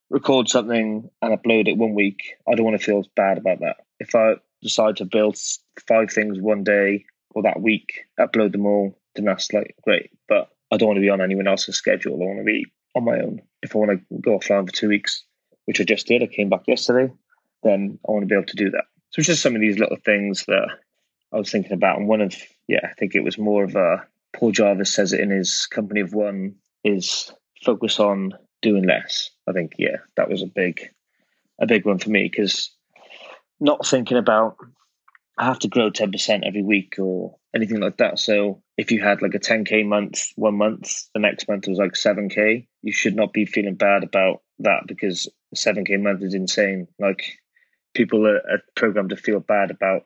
[0.09, 3.77] record something and upload it one week, I don't want to feel bad about that.
[3.99, 5.37] If I decide to build
[5.87, 10.11] five things one day or that week, upload them all, then that's like great.
[10.27, 12.15] But I don't want to be on anyone else's schedule.
[12.15, 12.65] I want to be
[12.97, 13.41] on my own.
[13.61, 15.23] If I want to go offline for two weeks,
[15.65, 17.11] which I just did, I came back yesterday,
[17.63, 18.85] then I want to be able to do that.
[19.09, 20.67] So it's just some of these little things that
[21.33, 21.97] I was thinking about.
[21.97, 22.35] And one of,
[22.67, 24.05] yeah, I think it was more of a,
[24.35, 27.31] Paul Jarvis says it in his Company of One, is
[27.63, 29.31] focus on doing less.
[29.47, 30.81] I think, yeah, that was a big,
[31.59, 32.71] a big one for me because
[33.59, 34.57] not thinking about
[35.37, 38.19] I have to grow 10% every week or anything like that.
[38.19, 41.93] So if you had like a 10K month one month, the next month was like
[41.93, 46.87] 7K, you should not be feeling bad about that because 7K month is insane.
[46.99, 47.23] Like
[47.95, 50.03] people are, are programmed to feel bad about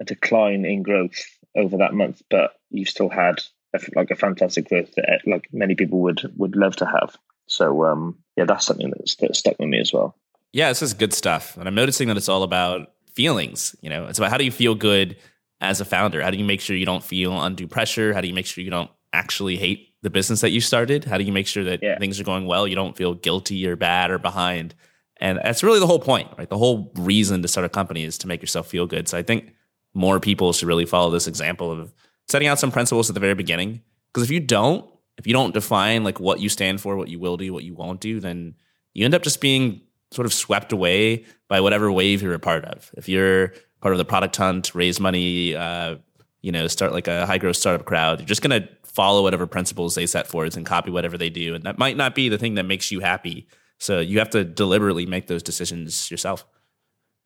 [0.00, 1.20] a decline in growth
[1.54, 3.42] over that month, but you've still had
[3.74, 7.16] a, like a fantastic growth that like many people would would love to have.
[7.46, 10.16] So um, yeah, that's something that's, that stuck with me as well.
[10.52, 13.76] Yeah, this is good stuff, and I'm noticing that it's all about feelings.
[13.82, 15.16] You know, it's about how do you feel good
[15.64, 16.22] as a founder?
[16.22, 18.12] How do you make sure you don't feel undue pressure?
[18.12, 21.04] How do you make sure you don't actually hate the business that you started?
[21.04, 21.98] How do you make sure that yeah.
[21.98, 22.68] things are going well?
[22.68, 24.74] You don't feel guilty or bad or behind.
[25.18, 26.48] And that's really the whole point, right?
[26.48, 29.08] The whole reason to start a company is to make yourself feel good.
[29.08, 29.54] So I think
[29.94, 31.94] more people should really follow this example of
[32.28, 33.80] setting out some principles at the very beginning.
[34.12, 37.18] Because if you don't, if you don't define like what you stand for, what you
[37.18, 38.54] will do, what you won't do, then
[38.92, 42.64] you end up just being sort of swept away by whatever wave you're a part
[42.64, 42.90] of.
[42.96, 43.52] If you're
[43.84, 45.96] part of the product hunt, raise money, uh,
[46.40, 49.46] you know, start like a high growth startup crowd, you're just going to follow whatever
[49.46, 51.54] principles they set forth and copy whatever they do.
[51.54, 53.46] And that might not be the thing that makes you happy.
[53.78, 56.46] So you have to deliberately make those decisions yourself.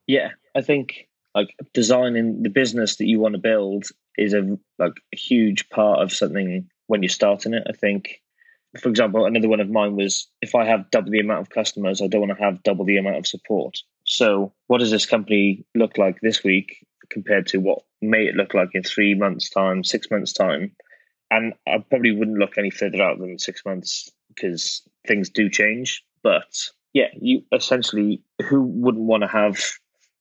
[0.08, 3.84] Yeah, I think like designing the business that you want to build
[4.16, 7.62] is a like a huge part of something when you're starting it.
[7.68, 8.20] I think
[8.80, 12.02] for example, another one of mine was if I have double the amount of customers,
[12.02, 13.78] I don't want to have double the amount of support.
[14.10, 18.54] So, what does this company look like this week compared to what may it look
[18.54, 20.74] like in three months' time, six months' time?
[21.30, 26.02] And I probably wouldn't look any further out than six months because things do change.
[26.22, 26.46] But
[26.94, 29.62] yeah, you essentially, who wouldn't want to have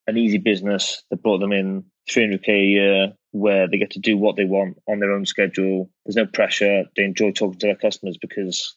[0.06, 4.18] an easy business that brought them in 300k a year where they get to do
[4.18, 5.90] what they want on their own schedule.
[6.06, 6.84] There's no pressure.
[6.98, 8.76] They enjoy talking to their customers because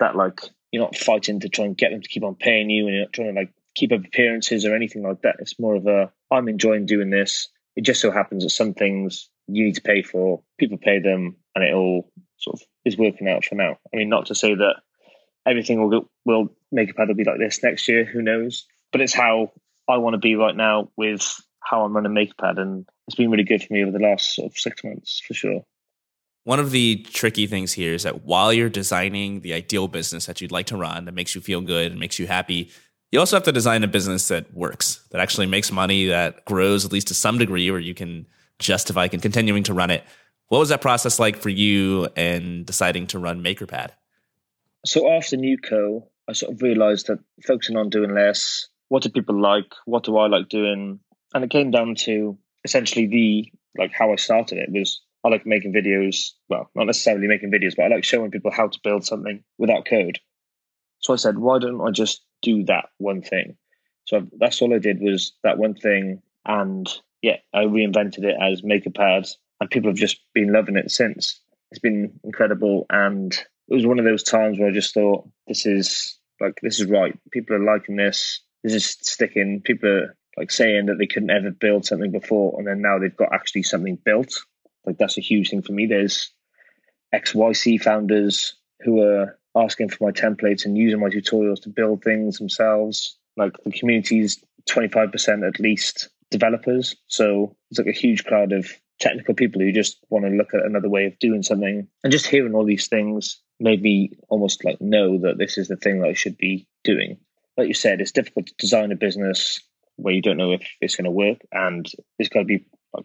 [0.00, 0.40] that like
[0.70, 3.04] you're not fighting to try and get them to keep on paying you and you're
[3.04, 5.36] not trying to like keep up appearances or anything like that.
[5.38, 7.48] It's more of a I'm enjoying doing this.
[7.76, 11.36] It just so happens that some things you need to pay for, people pay them,
[11.54, 13.78] and it all sort of is working out for now.
[13.92, 14.76] I mean, not to say that
[15.46, 18.04] everything will will MakerPad will be like this next year.
[18.04, 18.66] Who knows?
[18.90, 19.52] But it's how
[19.88, 23.44] I want to be right now with how I'm running MakerPad, and it's been really
[23.44, 25.62] good for me over the last sort of six months for sure.
[26.44, 30.40] One of the tricky things here is that while you're designing the ideal business that
[30.40, 32.70] you'd like to run that makes you feel good and makes you happy,
[33.12, 36.84] you also have to design a business that works, that actually makes money, that grows
[36.84, 38.26] at least to some degree where you can
[38.58, 40.02] justify continuing to run it.
[40.48, 43.90] What was that process like for you and deciding to run MakerPad?
[44.84, 49.40] So after Nuco, I sort of realized that focusing on doing less, what do people
[49.40, 49.72] like?
[49.84, 50.98] What do I like doing?
[51.34, 55.46] and it came down to essentially the like how I started it was I like
[55.46, 56.30] making videos.
[56.48, 59.86] Well, not necessarily making videos, but I like showing people how to build something without
[59.86, 60.18] code.
[60.98, 63.56] So I said, why don't I just do that one thing?
[64.04, 66.88] So that's all I did was that one thing, and
[67.22, 71.40] yeah, I reinvented it as Maker MakerPad, and people have just been loving it since.
[71.70, 73.32] It's been incredible, and
[73.68, 76.86] it was one of those times where I just thought, this is like this is
[76.86, 77.18] right.
[77.30, 78.40] People are liking this.
[78.64, 79.62] This is sticking.
[79.64, 83.16] People are like saying that they couldn't ever build something before and then now they've
[83.16, 84.34] got actually something built.
[84.84, 85.86] Like that's a huge thing for me.
[85.86, 86.32] There's
[87.14, 92.38] XYC founders who are asking for my templates and using my tutorials to build things
[92.38, 93.18] themselves.
[93.36, 96.96] Like the community's 25% at least developers.
[97.08, 100.64] So it's like a huge crowd of technical people who just want to look at
[100.64, 101.86] another way of doing something.
[102.04, 105.76] And just hearing all these things made me almost like know that this is the
[105.76, 107.18] thing that I should be doing.
[107.56, 109.60] Like you said, it's difficult to design a business
[109.96, 111.86] where you don't know if it's going to work, and
[112.18, 113.04] it's got to be like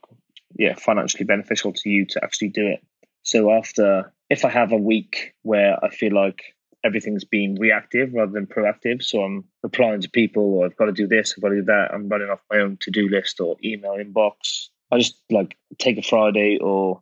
[0.55, 2.79] yeah financially beneficial to you to actually do it.
[3.23, 6.43] So after, if I have a week where I feel like
[6.83, 10.91] everything's been reactive rather than proactive, so I'm replying to people, or I've got to
[10.91, 13.39] do this, I've got to do that, I'm running off my own to do list
[13.39, 14.67] or email inbox.
[14.91, 17.01] I just like take a Friday or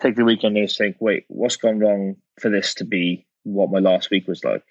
[0.00, 3.78] take the weekend and think, wait, what's gone wrong for this to be what my
[3.78, 4.62] last week was like?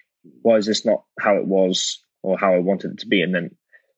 [0.42, 3.22] Why is this not how it was or how I wanted it to be?
[3.22, 3.50] And then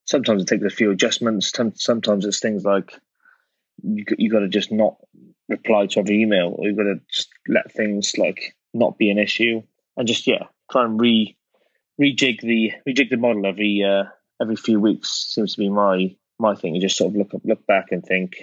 [0.04, 1.52] sometimes it takes a few adjustments.
[1.76, 2.92] Sometimes it's things like
[3.82, 4.96] you you got to just not
[5.50, 9.18] reply to every email, or you've got to just let things like not be an
[9.18, 9.62] issue,
[9.96, 11.36] and just yeah, try and re
[12.00, 14.04] rejig the rejig the model every uh,
[14.40, 16.74] every few weeks seems to be my my thing.
[16.74, 18.36] You just sort of look look back and think,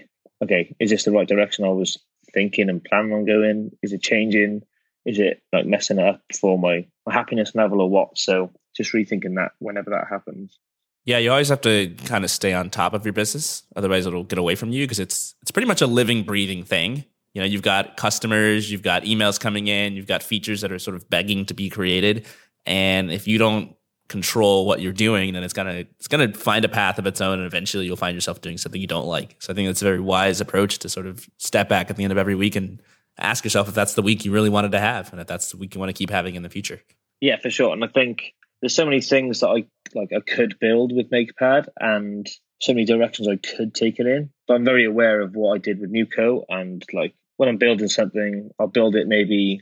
[0.44, 1.98] okay, is this the right direction I was
[2.34, 3.72] thinking and planning on going?
[3.82, 4.62] Is it changing?
[5.06, 8.18] Is it like messing up for my, my happiness level or what?
[8.18, 10.60] So just rethinking that whenever that happens.
[11.08, 14.26] Yeah, you always have to kind of stay on top of your business, otherwise it'll
[14.26, 17.06] get away from you because it's it's pretty much a living, breathing thing.
[17.34, 20.80] You know, you've got customers, you've got emails coming in, you've got features that are
[20.80, 22.26] sort of begging to be created,
[22.66, 23.74] and if you don't
[24.10, 27.40] control what you're doing, then it's gonna it's gonna find a path of its own,
[27.40, 29.38] and eventually you'll find yourself doing something you don't like.
[29.40, 32.04] So I think that's a very wise approach to sort of step back at the
[32.04, 32.84] end of every week and
[33.18, 35.58] ask yourself if that's the week you really wanted to have, and if that's the
[35.58, 36.82] week you want to keep having in the future.
[37.22, 37.72] Yeah, for sure.
[37.72, 41.68] And I think there's so many things that I like I could build with MakerPad
[41.80, 42.28] and
[42.60, 44.30] so many directions I could take it in.
[44.48, 47.88] But I'm very aware of what I did with Nuco and like when I'm building
[47.88, 49.62] something, I'll build it maybe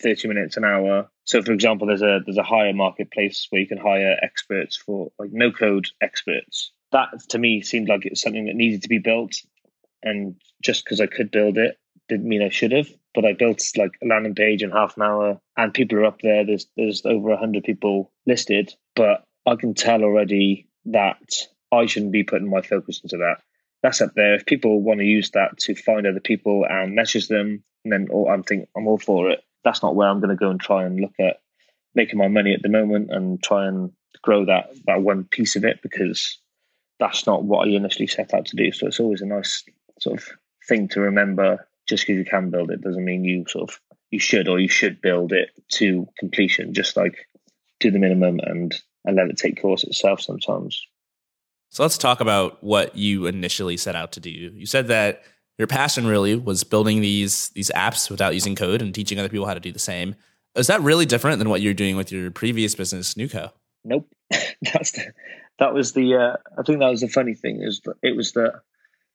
[0.00, 1.10] 30 minutes an hour.
[1.24, 5.10] So for example, there's a there's a hire marketplace where you can hire experts for
[5.18, 6.72] like no code experts.
[6.92, 9.34] That to me seemed like it's something that needed to be built.
[10.02, 13.62] And just because I could build it didn't mean I should have but I built
[13.76, 16.44] like a landing page in half an hour, and people are up there.
[16.44, 22.24] There's there's over hundred people listed, but I can tell already that I shouldn't be
[22.24, 23.36] putting my focus into that.
[23.82, 24.34] That's up there.
[24.34, 28.08] If people want to use that to find other people and message them, and then
[28.12, 29.42] oh, I'm think I'm all for it.
[29.64, 31.40] That's not where I'm going to go and try and look at
[31.94, 35.64] making my money at the moment and try and grow that that one piece of
[35.64, 36.38] it because
[36.98, 38.72] that's not what I initially set out to do.
[38.72, 39.64] So it's always a nice
[40.00, 40.28] sort of
[40.66, 43.80] thing to remember just because you can build it doesn't mean you sort of
[44.10, 46.74] you should or you should build it to completion.
[46.74, 47.28] Just like
[47.80, 48.74] do the minimum and
[49.06, 50.86] and let it take course itself sometimes.
[51.70, 54.30] So let's talk about what you initially set out to do.
[54.30, 55.22] You said that
[55.58, 59.46] your passion really was building these these apps without using code and teaching other people
[59.46, 60.14] how to do the same.
[60.54, 63.52] Is that really different than what you're doing with your previous business, Nuco?
[63.84, 64.08] Nope.
[64.30, 65.12] That's the,
[65.58, 68.32] that was the uh, I think that was the funny thing is that it was
[68.32, 68.60] the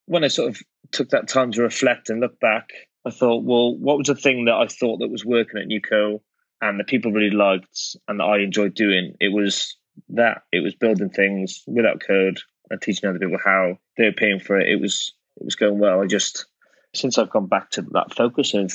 [0.05, 2.69] when I sort of took that time to reflect and look back,
[3.05, 6.21] I thought, well, what was the thing that I thought that was working at Nuco
[6.61, 9.15] and that people really liked and that I enjoyed doing?
[9.19, 9.77] It was
[10.09, 14.39] that it was building things without code and teaching other people how they were paying
[14.39, 14.69] for it.
[14.69, 16.01] It was it was going well.
[16.01, 16.45] I just
[16.93, 18.73] since I've gone back to that focus of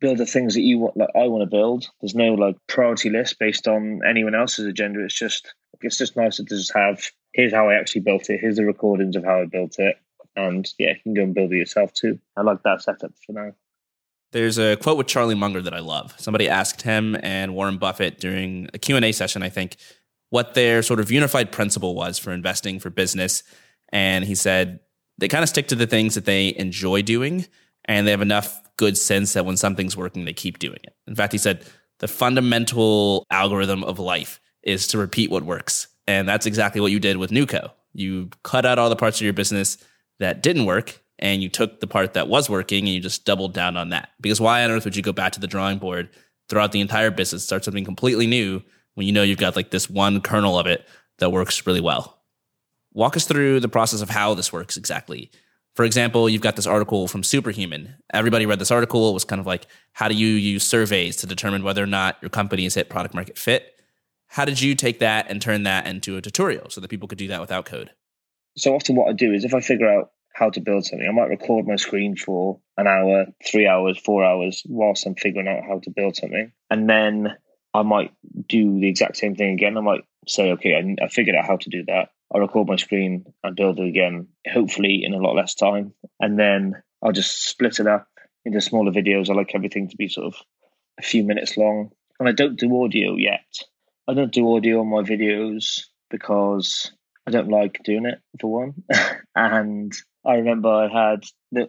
[0.00, 1.88] build the things that you want, like I want to build.
[2.00, 5.04] There's no like priority list based on anyone else's agenda.
[5.04, 8.40] It's just it's just nice to just have here's how I actually built it.
[8.40, 9.96] Here's the recordings of how I built it
[10.38, 12.18] and yeah, you can go and build it yourself too.
[12.36, 13.52] I like that setup for now.
[14.30, 16.14] There's a quote with Charlie Munger that I love.
[16.18, 19.76] Somebody asked him and Warren Buffett during a Q&A session, I think,
[20.30, 23.42] what their sort of unified principle was for investing for business.
[23.90, 24.80] And he said
[25.18, 27.46] they kind of stick to the things that they enjoy doing
[27.84, 30.94] and they have enough good sense that when something's working, they keep doing it.
[31.06, 31.64] In fact, he said
[31.98, 35.88] the fundamental algorithm of life is to repeat what works.
[36.06, 37.70] And that's exactly what you did with Nuco.
[37.92, 39.78] You cut out all the parts of your business
[40.20, 43.52] that didn't work and you took the part that was working and you just doubled
[43.52, 44.10] down on that.
[44.20, 46.08] Because why on earth would you go back to the drawing board
[46.48, 48.62] throughout the entire business, start something completely new
[48.98, 50.84] when you know you've got like this one kernel of it
[51.18, 52.20] that works really well?
[52.92, 55.30] Walk us through the process of how this works exactly.
[55.76, 57.94] For example, you've got this article from Superhuman.
[58.12, 59.08] Everybody read this article.
[59.08, 62.16] It was kind of like, how do you use surveys to determine whether or not
[62.20, 63.80] your company has hit product market fit?
[64.26, 67.18] How did you take that and turn that into a tutorial so that people could
[67.18, 67.90] do that without code?
[68.56, 71.12] so often what I do is if I figure out how to build something, I
[71.12, 75.64] might record my screen for an hour, three hours, four hours whilst I'm figuring out
[75.64, 76.52] how to build something.
[76.70, 77.36] And then
[77.74, 78.12] I might
[78.48, 79.76] do the exact same thing again.
[79.76, 82.10] I might say, okay, I, I figured out how to do that.
[82.32, 85.92] I'll record my screen and build it again, hopefully in a lot less time.
[86.20, 88.08] And then I'll just split it up
[88.44, 89.30] into smaller videos.
[89.30, 90.34] I like everything to be sort of
[90.98, 91.90] a few minutes long.
[92.18, 93.46] And I don't do audio yet.
[94.08, 96.92] I don't do audio on my videos because
[97.26, 98.74] I don't like doing it for one.
[99.36, 99.92] and
[100.24, 101.24] I remember I had,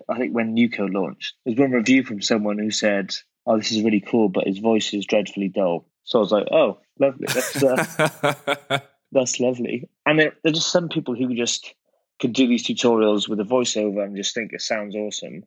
[0.10, 3.14] I think when Nuco launched, there was one review from someone who said,
[3.46, 6.48] "Oh, this is really cool, but his voice is dreadfully dull." So I was like,
[6.52, 7.28] "Oh, lovely.
[7.28, 8.80] That's uh,
[9.12, 11.76] that's lovely." And there, there are just some people who just
[12.20, 15.44] could do these tutorials with a voiceover and just think it sounds awesome.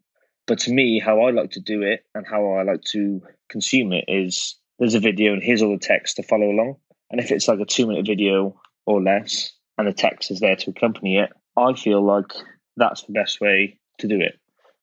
[0.47, 3.93] But to me, how I like to do it and how I like to consume
[3.93, 6.77] it is there's a video and here's all the text to follow along.
[7.11, 10.55] And if it's like a two minute video or less, and the text is there
[10.55, 12.33] to accompany it, I feel like
[12.77, 14.39] that's the best way to do it.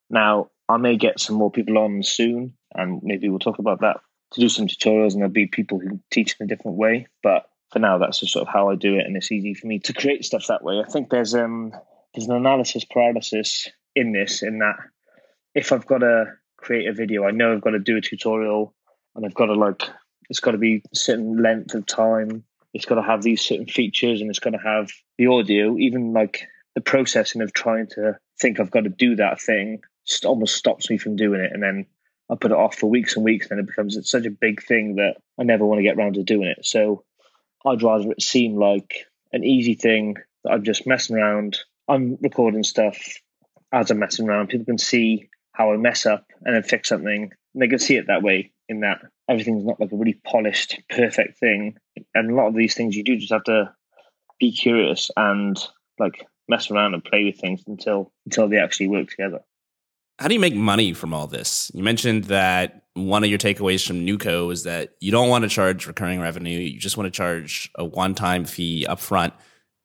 [0.10, 4.02] Now, I may get some more people on soon, and maybe we'll talk about that
[4.32, 7.08] to do some tutorials, and there'll be people who teach in a different way.
[7.24, 9.68] But for now, that's just sort of how I do it, and it's easy for
[9.68, 10.80] me to create stuff that way.
[10.80, 11.74] I think there's um
[12.14, 14.76] there's an analysis paralysis in this, in that
[15.54, 18.74] if I've got to create a video, I know I've got to do a tutorial,
[19.16, 19.84] and I've got to like
[20.30, 22.44] it's got to be certain length of time.
[22.74, 25.78] It's got to have these certain features, and it's got to have the audio.
[25.78, 29.82] Even like the processing of trying to think I've got to do that thing
[30.24, 31.86] almost stops me from doing it, and then
[32.30, 34.96] I put it off for weeks and weeks, and it becomes such a big thing
[34.96, 36.66] that I never want to get around to doing it.
[36.66, 37.04] So
[37.66, 41.60] I'd rather it seem like an easy thing that I'm just messing around.
[41.88, 42.98] I'm recording stuff
[43.72, 44.50] as I'm messing around.
[44.50, 47.32] People can see how I mess up and then fix something.
[47.54, 50.80] And they can see it that way, in that everything's not like a really polished,
[50.90, 51.78] perfect thing.
[52.14, 53.74] And a lot of these things you do just have to
[54.40, 55.58] be curious and
[55.98, 59.40] like mess around and play with things until until they actually work together.
[60.20, 61.72] How do you make money from all this?
[61.74, 65.50] You mentioned that one of your takeaways from Nuco is that you don't want to
[65.50, 66.60] charge recurring revenue.
[66.60, 69.32] You just want to charge a one time fee upfront.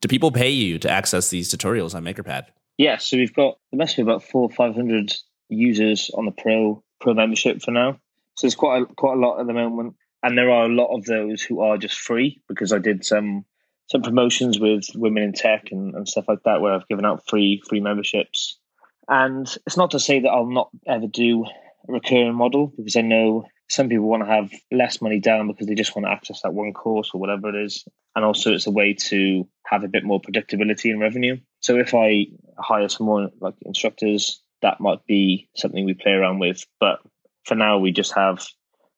[0.00, 2.46] Do people pay you to access these tutorials on MakerPad?
[2.78, 5.14] Yeah, so we've got there must be about four or five hundred
[5.48, 7.92] users on the pro pro membership for now.
[8.34, 10.92] So there's quite a, quite a lot at the moment, and there are a lot
[10.92, 13.44] of those who are just free because I did some
[13.86, 17.28] some promotions with women in tech and, and stuff like that where I've given out
[17.28, 18.58] free free memberships
[19.08, 21.44] and it's not to say that I'll not ever do
[21.88, 25.66] a recurring model because I know some people want to have less money down because
[25.66, 27.84] they just want to access that one course or whatever it is.
[28.14, 31.38] And also, it's a way to have a bit more predictability in revenue.
[31.60, 32.26] So if I
[32.58, 36.64] hire some more like instructors, that might be something we play around with.
[36.78, 37.00] But
[37.44, 38.46] for now, we just have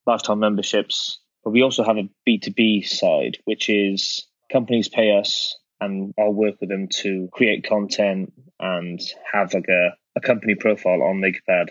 [0.06, 1.20] lifetime memberships.
[1.44, 6.56] But we also have a B2B side, which is companies pay us and I'll work
[6.60, 9.00] with them to create content and
[9.32, 11.68] have like a, a company profile on MakerPad.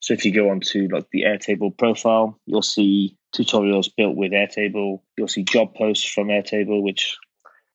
[0.00, 5.00] So if you go onto like the Airtable profile, you'll see tutorials built with Airtable.
[5.16, 7.16] You'll see job posts from Airtable, which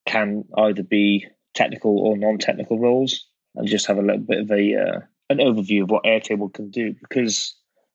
[0.06, 4.74] can either be technical or non-technical roles, and just have a little bit of a
[4.74, 5.00] uh,
[5.30, 6.94] an overview of what Airtable can do.
[7.00, 7.54] Because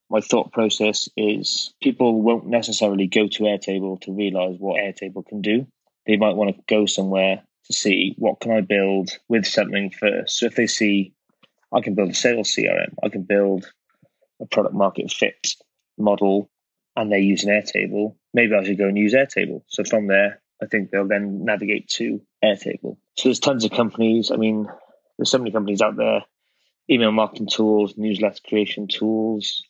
[0.10, 5.42] my thought process is people won't necessarily go to Airtable to realize what Airtable can
[5.42, 5.68] do.
[6.06, 10.40] They might want to go somewhere to see what can I build with something first.
[10.40, 11.14] So if they see
[11.74, 13.72] I can build a sales CRM, I can build
[14.42, 15.54] a product market fit
[15.98, 16.50] model,
[16.96, 19.64] and they use an Airtable, maybe I should go and use Airtable.
[19.68, 22.98] So from there, I think they'll then navigate to Airtable.
[23.16, 24.32] So there's tons of companies.
[24.32, 24.68] I mean,
[25.18, 26.24] there's so many companies out there.
[26.90, 29.62] Email marketing tools, newsletter creation tools.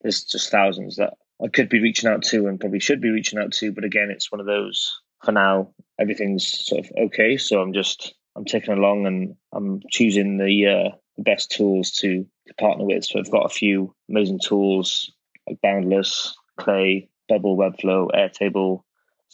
[0.00, 1.14] There's just thousands that
[1.44, 3.72] I could be reaching out to and probably should be reaching out to.
[3.72, 7.36] But again, it's one of those for now, everything's sort of okay.
[7.36, 12.26] So I'm just I'm taking along and I'm choosing the uh, the best tools to
[12.46, 13.04] to partner with.
[13.04, 15.12] So I've got a few amazing tools
[15.48, 18.82] like Boundless, Clay, Bubble, Webflow, Airtable,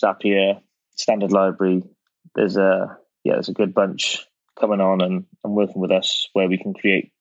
[0.02, 0.60] Zapier,
[0.96, 1.82] Standard Library.
[2.34, 4.24] There's a yeah, there's a good bunch
[4.58, 7.12] coming on and, and working with us where we can create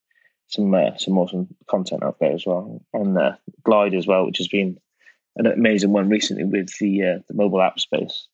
[0.48, 2.82] some uh, some awesome content out there as well.
[2.94, 4.78] And uh, Glide as well, which has been
[5.36, 8.28] an amazing one recently with the uh, the mobile app space.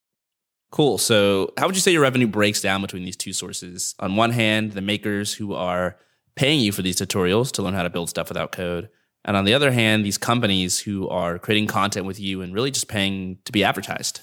[0.73, 0.97] Cool.
[0.97, 3.93] So, how would you say your revenue breaks down between these two sources?
[3.99, 5.97] On one hand, the makers who are
[6.33, 8.89] paying you for these tutorials to learn how to build stuff without code.
[9.23, 12.71] And on the other hand, these companies who are creating content with you and really
[12.71, 14.21] just paying to be advertised.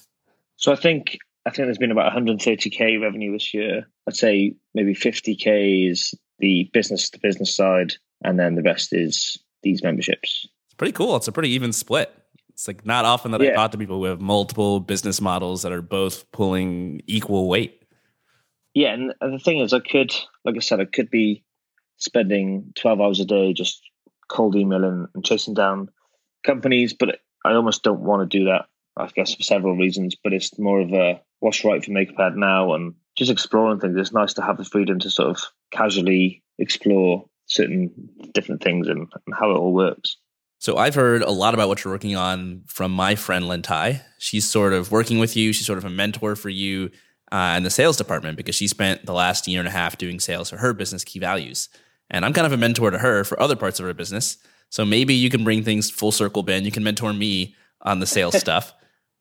[0.57, 3.87] So I think I think there's been about 130k revenue this year.
[4.09, 7.95] I'd say maybe 50k is the business to business side,
[8.25, 10.49] and then the rest is these memberships.
[10.67, 11.15] It's pretty cool.
[11.15, 12.13] It's a pretty even split.
[12.61, 13.53] It's like not often that yeah.
[13.53, 17.83] I talk to people who have multiple business models that are both pulling equal weight.
[18.75, 21.43] Yeah, and the thing is, I could, like I said, I could be
[21.97, 23.81] spending twelve hours a day just
[24.29, 25.89] cold emailing and chasing down
[26.45, 28.67] companies, but I almost don't want to do that.
[28.95, 32.75] I guess for several reasons, but it's more of a what's right for MakerPad now
[32.75, 33.97] and just exploring things.
[33.97, 37.91] It's nice to have the freedom to sort of casually explore certain
[38.35, 40.19] different things and, and how it all works.
[40.61, 44.03] So I've heard a lot about what you're working on from my friend Lynne Tye.
[44.19, 45.55] She's sort of working with you.
[45.55, 46.91] She's sort of a mentor for you
[47.33, 50.21] uh, in the sales department because she spent the last year and a half doing
[50.21, 51.71] sales for her business key values.
[52.11, 54.37] And I'm kind of a mentor to her for other parts of her business.
[54.69, 56.67] So maybe you can bring things full circle, Ben.
[56.67, 58.75] You can mentor me on the sales stuff.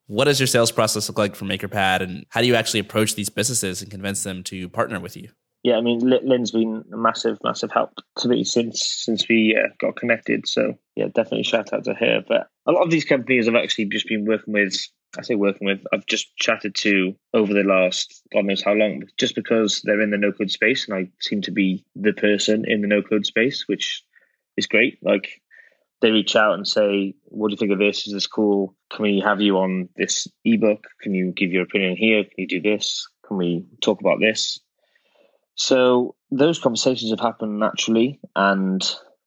[0.08, 3.14] What does your sales process look like for MakerPad, and how do you actually approach
[3.14, 5.30] these businesses and convince them to partner with you?
[5.62, 9.68] Yeah, I mean, Lynne's been a massive, massive help to me since since we uh,
[9.78, 10.48] got connected.
[10.48, 12.24] So yeah, definitely shout out to her.
[12.26, 14.74] But a lot of these companies I've actually just been working with.
[15.18, 15.80] I say working with.
[15.92, 20.10] I've just chatted to over the last God knows how long, just because they're in
[20.10, 23.26] the no code space, and I seem to be the person in the no code
[23.26, 24.02] space, which
[24.56, 24.98] is great.
[25.02, 25.42] Like
[26.00, 28.06] they reach out and say, "What do you think of this?
[28.06, 28.74] Is this cool?
[28.90, 30.86] Can we have you on this ebook?
[31.02, 32.24] Can you give your opinion here?
[32.24, 33.06] Can you do this?
[33.26, 34.58] Can we talk about this?"
[35.60, 38.82] So those conversations have happened naturally, and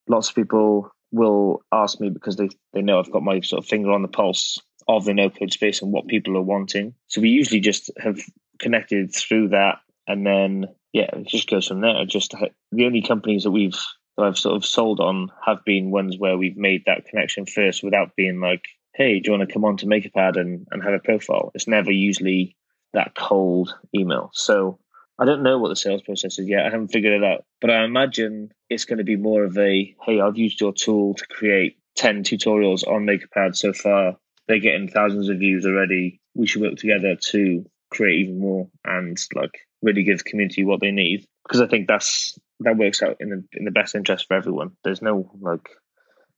[0.07, 3.69] lots of people will ask me because they, they know I've got my sort of
[3.69, 4.57] finger on the pulse
[4.87, 6.95] of the no code space and what people are wanting.
[7.05, 8.19] So we usually just have
[8.57, 9.77] connected through that,
[10.07, 12.03] and then yeah, it just goes from there.
[12.05, 12.33] Just
[12.71, 13.79] the only companies that we've
[14.17, 17.83] that I've sort of sold on have been ones where we've made that connection first
[17.83, 18.65] without being like,
[18.95, 21.51] hey, do you want to come on to MakerPad and, and have a profile?
[21.53, 22.55] It's never usually
[22.93, 24.31] that cold email.
[24.33, 24.79] So
[25.19, 26.65] I don't know what the sales process is yet.
[26.65, 27.45] I haven't figured it out.
[27.61, 31.13] But I imagine it's going to be more of a, hey, I've used your tool
[31.13, 34.17] to create 10 tutorials on MakerPad so far.
[34.47, 36.19] They're getting thousands of views already.
[36.33, 39.51] We should work together to create even more and like
[39.81, 41.25] really give the community what they need.
[41.43, 44.71] Because I think that's that works out in the in the best interest for everyone.
[44.83, 45.69] There's no like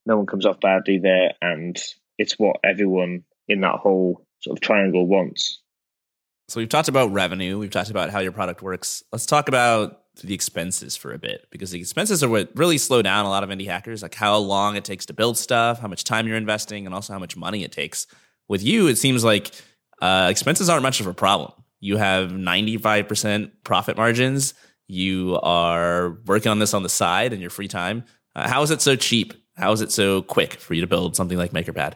[0.06, 1.78] no one comes off badly there, and
[2.18, 5.62] it's what everyone in that whole sort of triangle wants.
[6.48, 9.04] So we've talked about revenue, we've talked about how your product works.
[9.12, 13.02] Let's talk about the expenses for a bit because the expenses are what really slow
[13.02, 15.88] down a lot of indie hackers, like how long it takes to build stuff, how
[15.88, 18.08] much time you're investing, and also how much money it takes.
[18.48, 19.52] With you, it seems like
[20.02, 21.52] uh, expenses aren't much of a problem.
[21.80, 24.54] You have 95% profit margins
[24.88, 28.04] you are working on this on the side in your free time.
[28.36, 29.34] Uh, how is it so cheap?
[29.56, 31.96] How is it so quick for you to build something like MakerPad?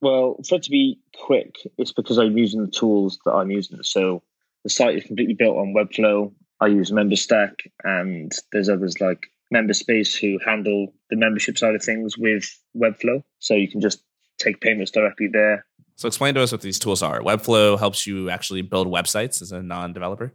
[0.00, 3.82] Well, for it to be quick, it's because I'm using the tools that I'm using.
[3.82, 4.22] So
[4.62, 6.32] the site is completely built on Webflow.
[6.60, 12.18] I use MemberStack, and there's others like MemberSpace who handle the membership side of things
[12.18, 12.44] with
[12.76, 13.22] Webflow.
[13.38, 14.02] So you can just
[14.38, 15.66] take payments directly there.
[15.96, 17.20] So explain to us what these tools are.
[17.20, 20.34] Webflow helps you actually build websites as a non-developer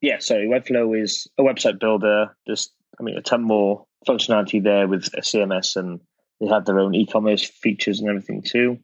[0.00, 2.36] yeah, sorry, Webflow is a website builder.
[2.46, 6.00] There's, I mean, a ton more functionality there with a CMS, and
[6.40, 8.78] they have their own e-commerce features and everything too.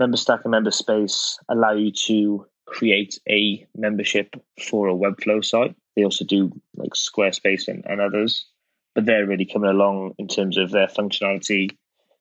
[0.00, 4.34] MemberStack and MemberSpace allow you to create a membership
[4.68, 5.76] for a Webflow site.
[5.94, 8.46] They also do like Squarespace and, and others,
[8.94, 11.70] but they're really coming along in terms of their functionality.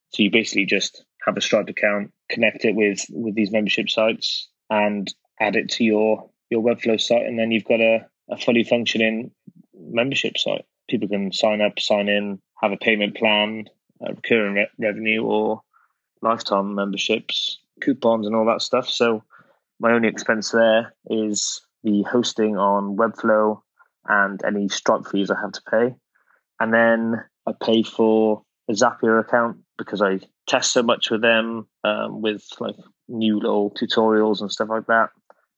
[0.10, 4.50] So you basically just have a Stripe account, connect it with with these membership sites,
[4.70, 8.64] and add it to your your Webflow site, and then you've got a a fully
[8.64, 9.32] functioning
[9.76, 10.66] membership site.
[10.90, 13.66] People can sign up, sign in, have a payment plan,
[14.00, 15.62] recurring re- revenue, or
[16.22, 18.90] lifetime memberships, coupons, and all that stuff.
[18.90, 19.24] So
[19.80, 23.62] my only expense there is the hosting on Webflow
[24.06, 25.96] and any Stripe fees I have to pay.
[26.60, 31.68] And then I pay for a Zapier account because I test so much with them
[31.84, 32.76] um, with like
[33.08, 35.10] new little tutorials and stuff like that.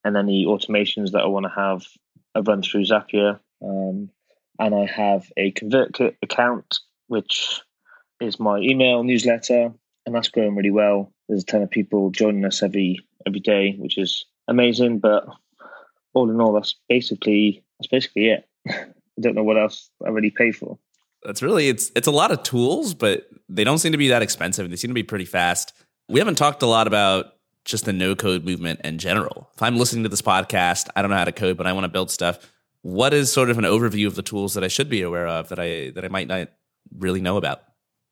[0.04, 1.84] And any automations that I want to have
[2.36, 4.10] I run through Zapier, um,
[4.60, 7.62] and I have a ConvertKit account, which
[8.20, 9.72] is my email newsletter,
[10.06, 11.14] and that's growing really well.
[11.28, 15.00] There's a ton of people joining us every every day, which is amazing.
[15.00, 15.28] But
[16.14, 18.48] all in all, that's basically that's basically it.
[18.68, 18.86] I
[19.20, 20.78] don't know what else I really pay for.
[21.24, 24.22] That's really it's it's a lot of tools, but they don't seem to be that
[24.22, 24.66] expensive.
[24.66, 25.74] And they seem to be pretty fast.
[26.08, 29.50] We haven't talked a lot about just the no code movement in general.
[29.56, 31.86] If I'm listening to this podcast, I don't know how to code, but I want
[31.86, 32.52] to build stuff.
[32.84, 35.50] What is sort of an overview of the tools that I should be aware of
[35.50, 36.50] that I that I might not
[36.96, 37.64] really know about?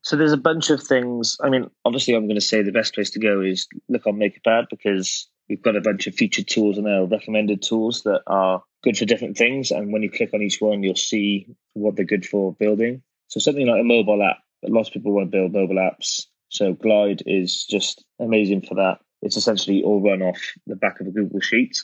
[0.04, 1.38] So there's a bunch of things.
[1.42, 4.16] I mean, obviously, I'm going to say the best place to go is look on
[4.16, 8.62] MakerPad because we've got a bunch of featured tools and our recommended tools that are
[8.84, 9.72] good for different things.
[9.72, 13.02] And when you click on each one, you'll see what they're good for building.
[13.30, 16.26] So something like a mobile app, lots of people want to build mobile apps.
[16.50, 19.00] So Glide is just amazing for that.
[19.22, 21.78] It's essentially all run off the back of a Google Sheet.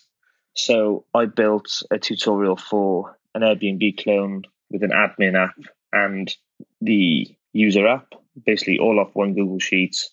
[0.56, 5.56] So I built a tutorial for an Airbnb clone with an admin app
[5.94, 6.36] and
[6.82, 8.14] the user app,
[8.46, 10.12] basically all off one Google Sheets.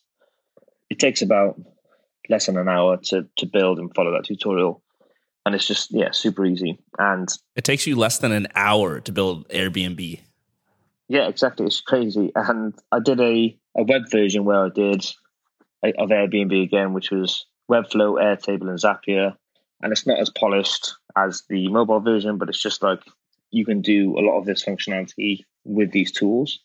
[0.91, 1.61] It takes about
[2.29, 4.83] less than an hour to, to build and follow that tutorial.
[5.45, 6.79] And it's just, yeah, super easy.
[6.99, 10.21] And it takes you less than an hour to build Airbnb.
[11.09, 11.67] Yeah, exactly.
[11.67, 12.33] It's crazy.
[12.35, 15.07] And I did a, a web version where I did
[15.85, 19.37] of Airbnb again, which was Webflow, Airtable, and Zapier.
[19.83, 23.01] And it's not as polished as the mobile version, but it's just like
[23.51, 26.59] you can do a lot of this functionality with these tools.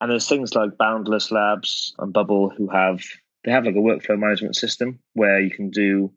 [0.00, 3.02] And there's things like Boundless Labs and Bubble who have
[3.44, 6.12] they have like a workflow management system where you can do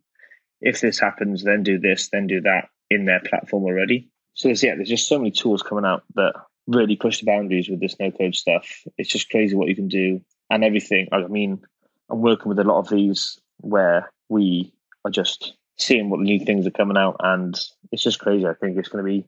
[0.62, 4.10] if this happens, then do this, then do that in their platform already.
[4.34, 6.34] So there's yeah, there's just so many tools coming out that
[6.68, 8.84] really push the boundaries with this no code stuff.
[8.98, 11.08] It's just crazy what you can do and everything.
[11.12, 11.62] I mean,
[12.10, 14.74] I'm working with a lot of these where we
[15.06, 17.60] are just seeing what new things are coming out, and
[17.92, 18.46] it's just crazy.
[18.46, 19.28] I think it's going to be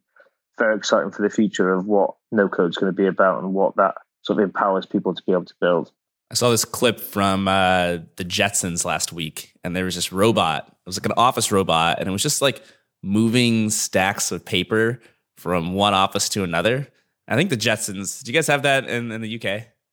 [0.58, 3.54] very exciting for the future of what no code is going to be about and
[3.54, 5.92] what that sort of empowers people to be able to build.
[6.32, 10.66] I saw this clip from uh, the Jetsons last week, and there was this robot.
[10.68, 12.64] It was like an office robot, and it was just like
[13.04, 15.02] moving stacks of paper
[15.38, 16.88] from one office to another.
[17.28, 18.24] I think the Jetsons.
[18.24, 19.44] Do you guys have that in, in the UK?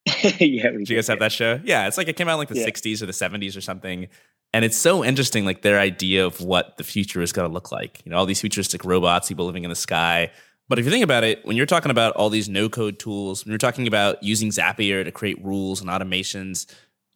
[0.40, 1.60] yeah, do you guys have that show?
[1.64, 2.66] Yeah, it's like it came out in like the yeah.
[2.66, 4.08] '60s or the '70s or something,
[4.52, 7.72] and it's so interesting, like their idea of what the future is going to look
[7.72, 8.00] like.
[8.04, 10.30] You know, all these futuristic robots, people living in the sky.
[10.68, 13.44] But if you think about it, when you're talking about all these no code tools,
[13.44, 16.66] when you're talking about using Zapier to create rules and automations,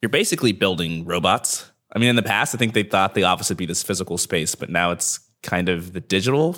[0.01, 1.71] you're basically building robots.
[1.95, 4.17] I mean, in the past, I think they thought the office would be this physical
[4.17, 6.57] space, but now it's kind of the digital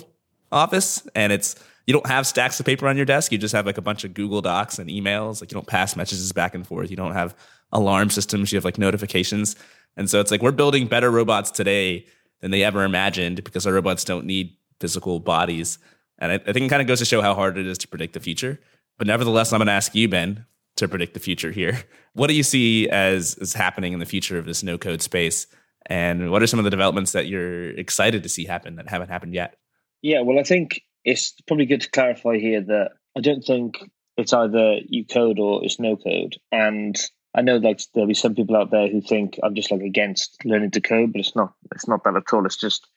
[0.51, 1.05] office.
[1.15, 3.31] And it's, you don't have stacks of paper on your desk.
[3.31, 5.41] You just have like a bunch of Google Docs and emails.
[5.41, 6.89] Like you don't pass messages back and forth.
[6.89, 7.35] You don't have
[7.73, 8.51] alarm systems.
[8.51, 9.57] You have like notifications.
[9.97, 12.05] And so it's like we're building better robots today
[12.39, 15.77] than they ever imagined because our robots don't need physical bodies.
[16.19, 17.87] And I, I think it kind of goes to show how hard it is to
[17.87, 18.59] predict the future.
[18.97, 20.45] But nevertheless, I'm going to ask you, Ben,
[20.77, 21.83] to predict the future here.
[22.13, 25.47] What do you see as is happening in the future of this no code space?
[25.87, 29.09] And what are some of the developments that you're excited to see happen that haven't
[29.09, 29.57] happened yet?
[30.01, 33.79] Yeah, well, I think it's probably good to clarify here that I don't think
[34.15, 36.37] it's either you code or it's no code.
[36.53, 36.95] And
[37.35, 40.37] I know like there'll be some people out there who think I'm just like against
[40.45, 41.53] learning to code, but it's not.
[41.73, 42.45] It's not that at all.
[42.45, 42.87] It's just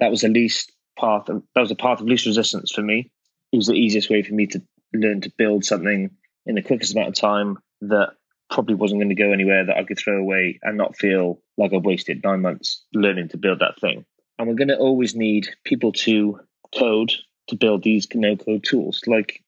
[0.00, 3.10] that was the least path of, that was a path of least resistance for me.
[3.52, 6.10] It was the easiest way for me to learn to build something
[6.46, 8.10] in the quickest amount of time that
[8.50, 11.72] probably wasn't going to go anywhere that I could throw away and not feel like
[11.72, 14.04] I've wasted nine months learning to build that thing.
[14.38, 16.40] And we're going to always need people to
[16.78, 17.12] code
[17.48, 19.00] to build these no code tools.
[19.06, 19.42] Like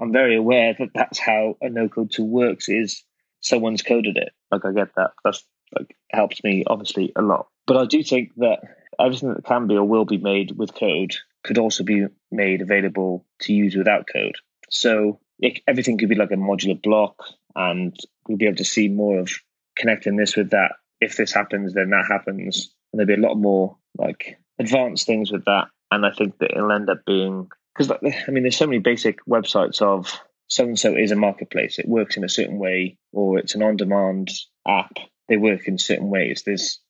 [0.00, 3.02] I'm very aware that that's how a no code tool works is
[3.40, 4.32] someone's coded it.
[4.50, 5.12] Like I get that.
[5.24, 5.44] That's
[5.76, 7.48] like helps me obviously a lot.
[7.66, 8.60] But I do think that
[9.00, 13.24] everything that can be or will be made with code could also be made available
[13.40, 14.36] to use without code.
[14.70, 17.16] So it, everything could be like a modular block,
[17.54, 19.30] and we'll be able to see more of
[19.76, 20.72] connecting this with that.
[21.00, 25.30] If this happens, then that happens, and there'll be a lot more like advanced things
[25.30, 25.68] with that.
[25.90, 29.18] And I think that it'll end up being because I mean, there's so many basic
[29.26, 31.78] websites of so and so is a marketplace.
[31.78, 34.30] It works in a certain way, or it's an on-demand
[34.66, 34.92] app.
[35.28, 36.42] They work in certain ways.
[36.44, 36.80] There's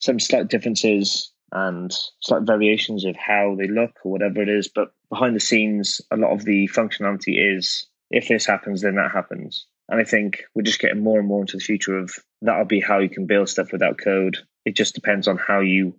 [0.00, 4.68] some slight differences and slight variations of how they look or whatever it is.
[4.68, 9.12] But behind the scenes, a lot of the functionality is if this happens, then that
[9.12, 9.66] happens.
[9.88, 12.80] And I think we're just getting more and more into the future of that'll be
[12.80, 14.36] how you can build stuff without code.
[14.64, 15.94] It just depends on how you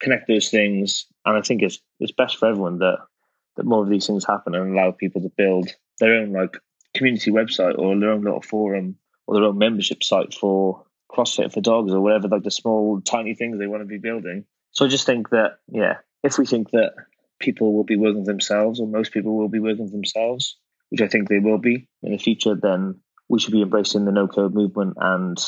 [0.00, 1.06] connect those things.
[1.24, 2.98] And I think it's it's best for everyone that
[3.56, 6.58] that more of these things happen and allow people to build their own like
[6.94, 8.96] community website or their own little forum
[9.26, 13.34] or their own membership site for CrossFit for dogs or whatever, like the small tiny
[13.34, 14.44] things they want to be building.
[14.72, 16.92] So I just think that, yeah, if we think that
[17.38, 20.56] people will be working themselves or most people will be working themselves,
[20.90, 24.12] which I think they will be in the future, then we should be embracing the
[24.12, 24.94] no code movement.
[25.00, 25.38] And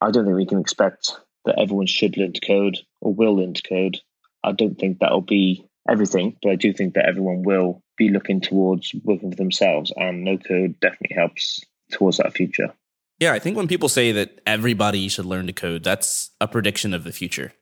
[0.00, 1.12] I don't think we can expect
[1.44, 3.98] that everyone should learn to code or will learn to code.
[4.44, 8.40] I don't think that'll be everything, but I do think that everyone will be looking
[8.40, 11.60] towards working for themselves, and no code definitely helps
[11.90, 12.72] towards that future.
[13.18, 16.94] Yeah, I think when people say that everybody should learn to code, that's a prediction
[16.94, 17.52] of the future.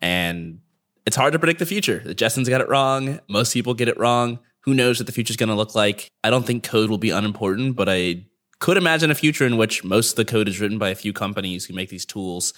[0.00, 0.60] And
[1.06, 2.00] it's hard to predict the future.
[2.04, 3.20] The Jetsons got it wrong.
[3.28, 4.38] Most people get it wrong.
[4.62, 6.10] Who knows what the future is going to look like?
[6.22, 8.26] I don't think code will be unimportant, but I
[8.58, 11.12] could imagine a future in which most of the code is written by a few
[11.12, 12.52] companies who make these tools.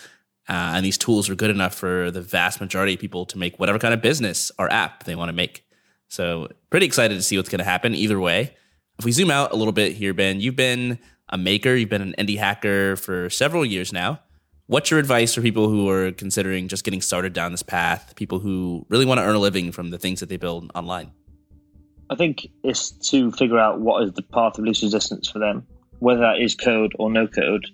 [0.48, 3.60] Uh, and these tools are good enough for the vast majority of people to make
[3.60, 5.64] whatever kind of business or app they want to make.
[6.08, 8.54] So, pretty excited to see what's going to happen either way.
[8.98, 12.02] If we zoom out a little bit here, Ben, you've been a maker, you've been
[12.02, 14.20] an indie hacker for several years now.
[14.72, 18.38] What's your advice for people who are considering just getting started down this path, people
[18.38, 21.10] who really want to earn a living from the things that they build online?
[22.08, 25.66] I think it's to figure out what is the path of least resistance for them,
[25.98, 27.66] whether that is code or no code.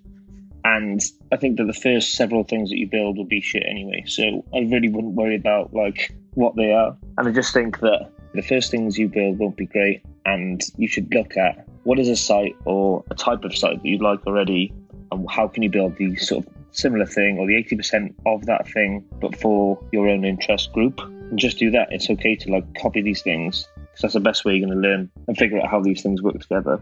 [0.65, 4.03] And I think that the first several things that you build will be shit anyway.
[4.09, 6.97] So I really wouldn't worry about like what they are.
[7.17, 10.03] And I just think that the first things you build won't be great.
[10.27, 13.89] And you should look at what is a site or a type of site that
[13.89, 14.75] you like already
[15.13, 18.69] and how can you build these sort of similar thing or the 80% of that
[18.69, 21.01] thing, but for your own interest group.
[21.01, 21.89] And just do that.
[21.91, 24.89] It's okay to like copy these things because that's the best way you're going to
[24.89, 26.81] learn and figure out how these things work together.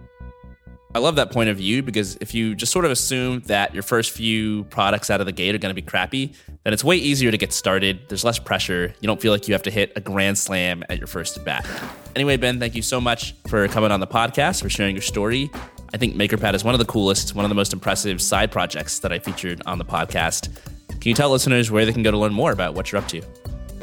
[0.95, 3.82] I love that point of view because if you just sort of assume that your
[3.82, 6.32] first few products out of the gate are going to be crappy,
[6.64, 8.01] then it's way easier to get started.
[8.09, 8.95] There's less pressure.
[9.01, 11.45] You don't feel like you have to hit a grand slam at your first at
[11.45, 11.66] bat.
[12.14, 15.51] Anyway, Ben, thank you so much for coming on the podcast, for sharing your story.
[15.97, 18.99] I think MakerPad is one of the coolest, one of the most impressive side projects
[18.99, 20.55] that I featured on the podcast.
[20.90, 23.09] Can you tell listeners where they can go to learn more about what you're up
[23.09, 23.22] to?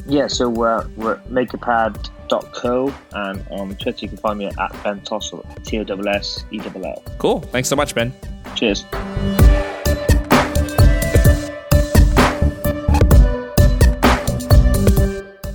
[0.05, 5.01] Yeah, so we're, we're at makerpad.co and on Twitter you can find me at Ben
[5.01, 7.03] Tossell, T O S S E L L.
[7.17, 7.39] Cool.
[7.39, 8.13] Thanks so much, Ben.
[8.53, 8.85] Cheers.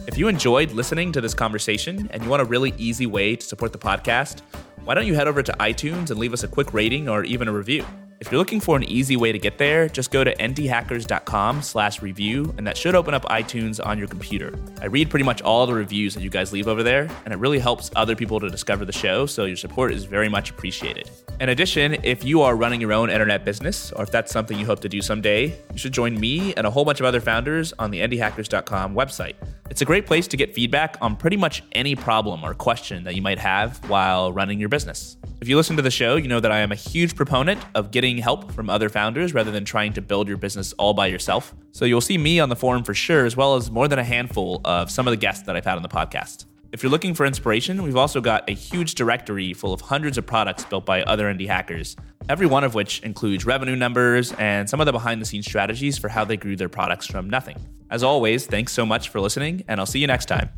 [0.09, 3.47] If you enjoyed listening to this conversation and you want a really easy way to
[3.47, 4.43] support the podcast,
[4.89, 7.47] why don't you head over to iTunes and leave us a quick rating or even
[7.47, 7.85] a review?
[8.21, 12.03] If you're looking for an easy way to get there, just go to indiehackers.com slash
[12.03, 14.59] review, and that should open up iTunes on your computer.
[14.83, 17.37] I read pretty much all the reviews that you guys leave over there, and it
[17.37, 21.09] really helps other people to discover the show, so your support is very much appreciated.
[21.39, 24.67] In addition, if you are running your own internet business, or if that's something you
[24.67, 27.73] hope to do someday, you should join me and a whole bunch of other founders
[27.79, 29.35] on the indiehackers.com website.
[29.71, 33.15] It's a great place to get feedback on pretty much any problem or question that
[33.15, 35.18] you might have while running your business.
[35.41, 37.93] If you listen to the show, you know that I am a huge proponent of
[37.93, 41.55] getting help from other founders rather than trying to build your business all by yourself.
[41.71, 44.05] So you'll see me on the forum for sure, as well as more than a
[44.05, 46.47] handful of some of the guests that I've had on the podcast.
[46.73, 50.27] If you're looking for inspiration, we've also got a huge directory full of hundreds of
[50.27, 51.95] products built by other indie hackers,
[52.29, 55.97] every one of which includes revenue numbers and some of the behind the scenes strategies
[55.97, 57.57] for how they grew their products from nothing.
[57.91, 60.51] As always, thanks so much for listening, and I'll see you next time.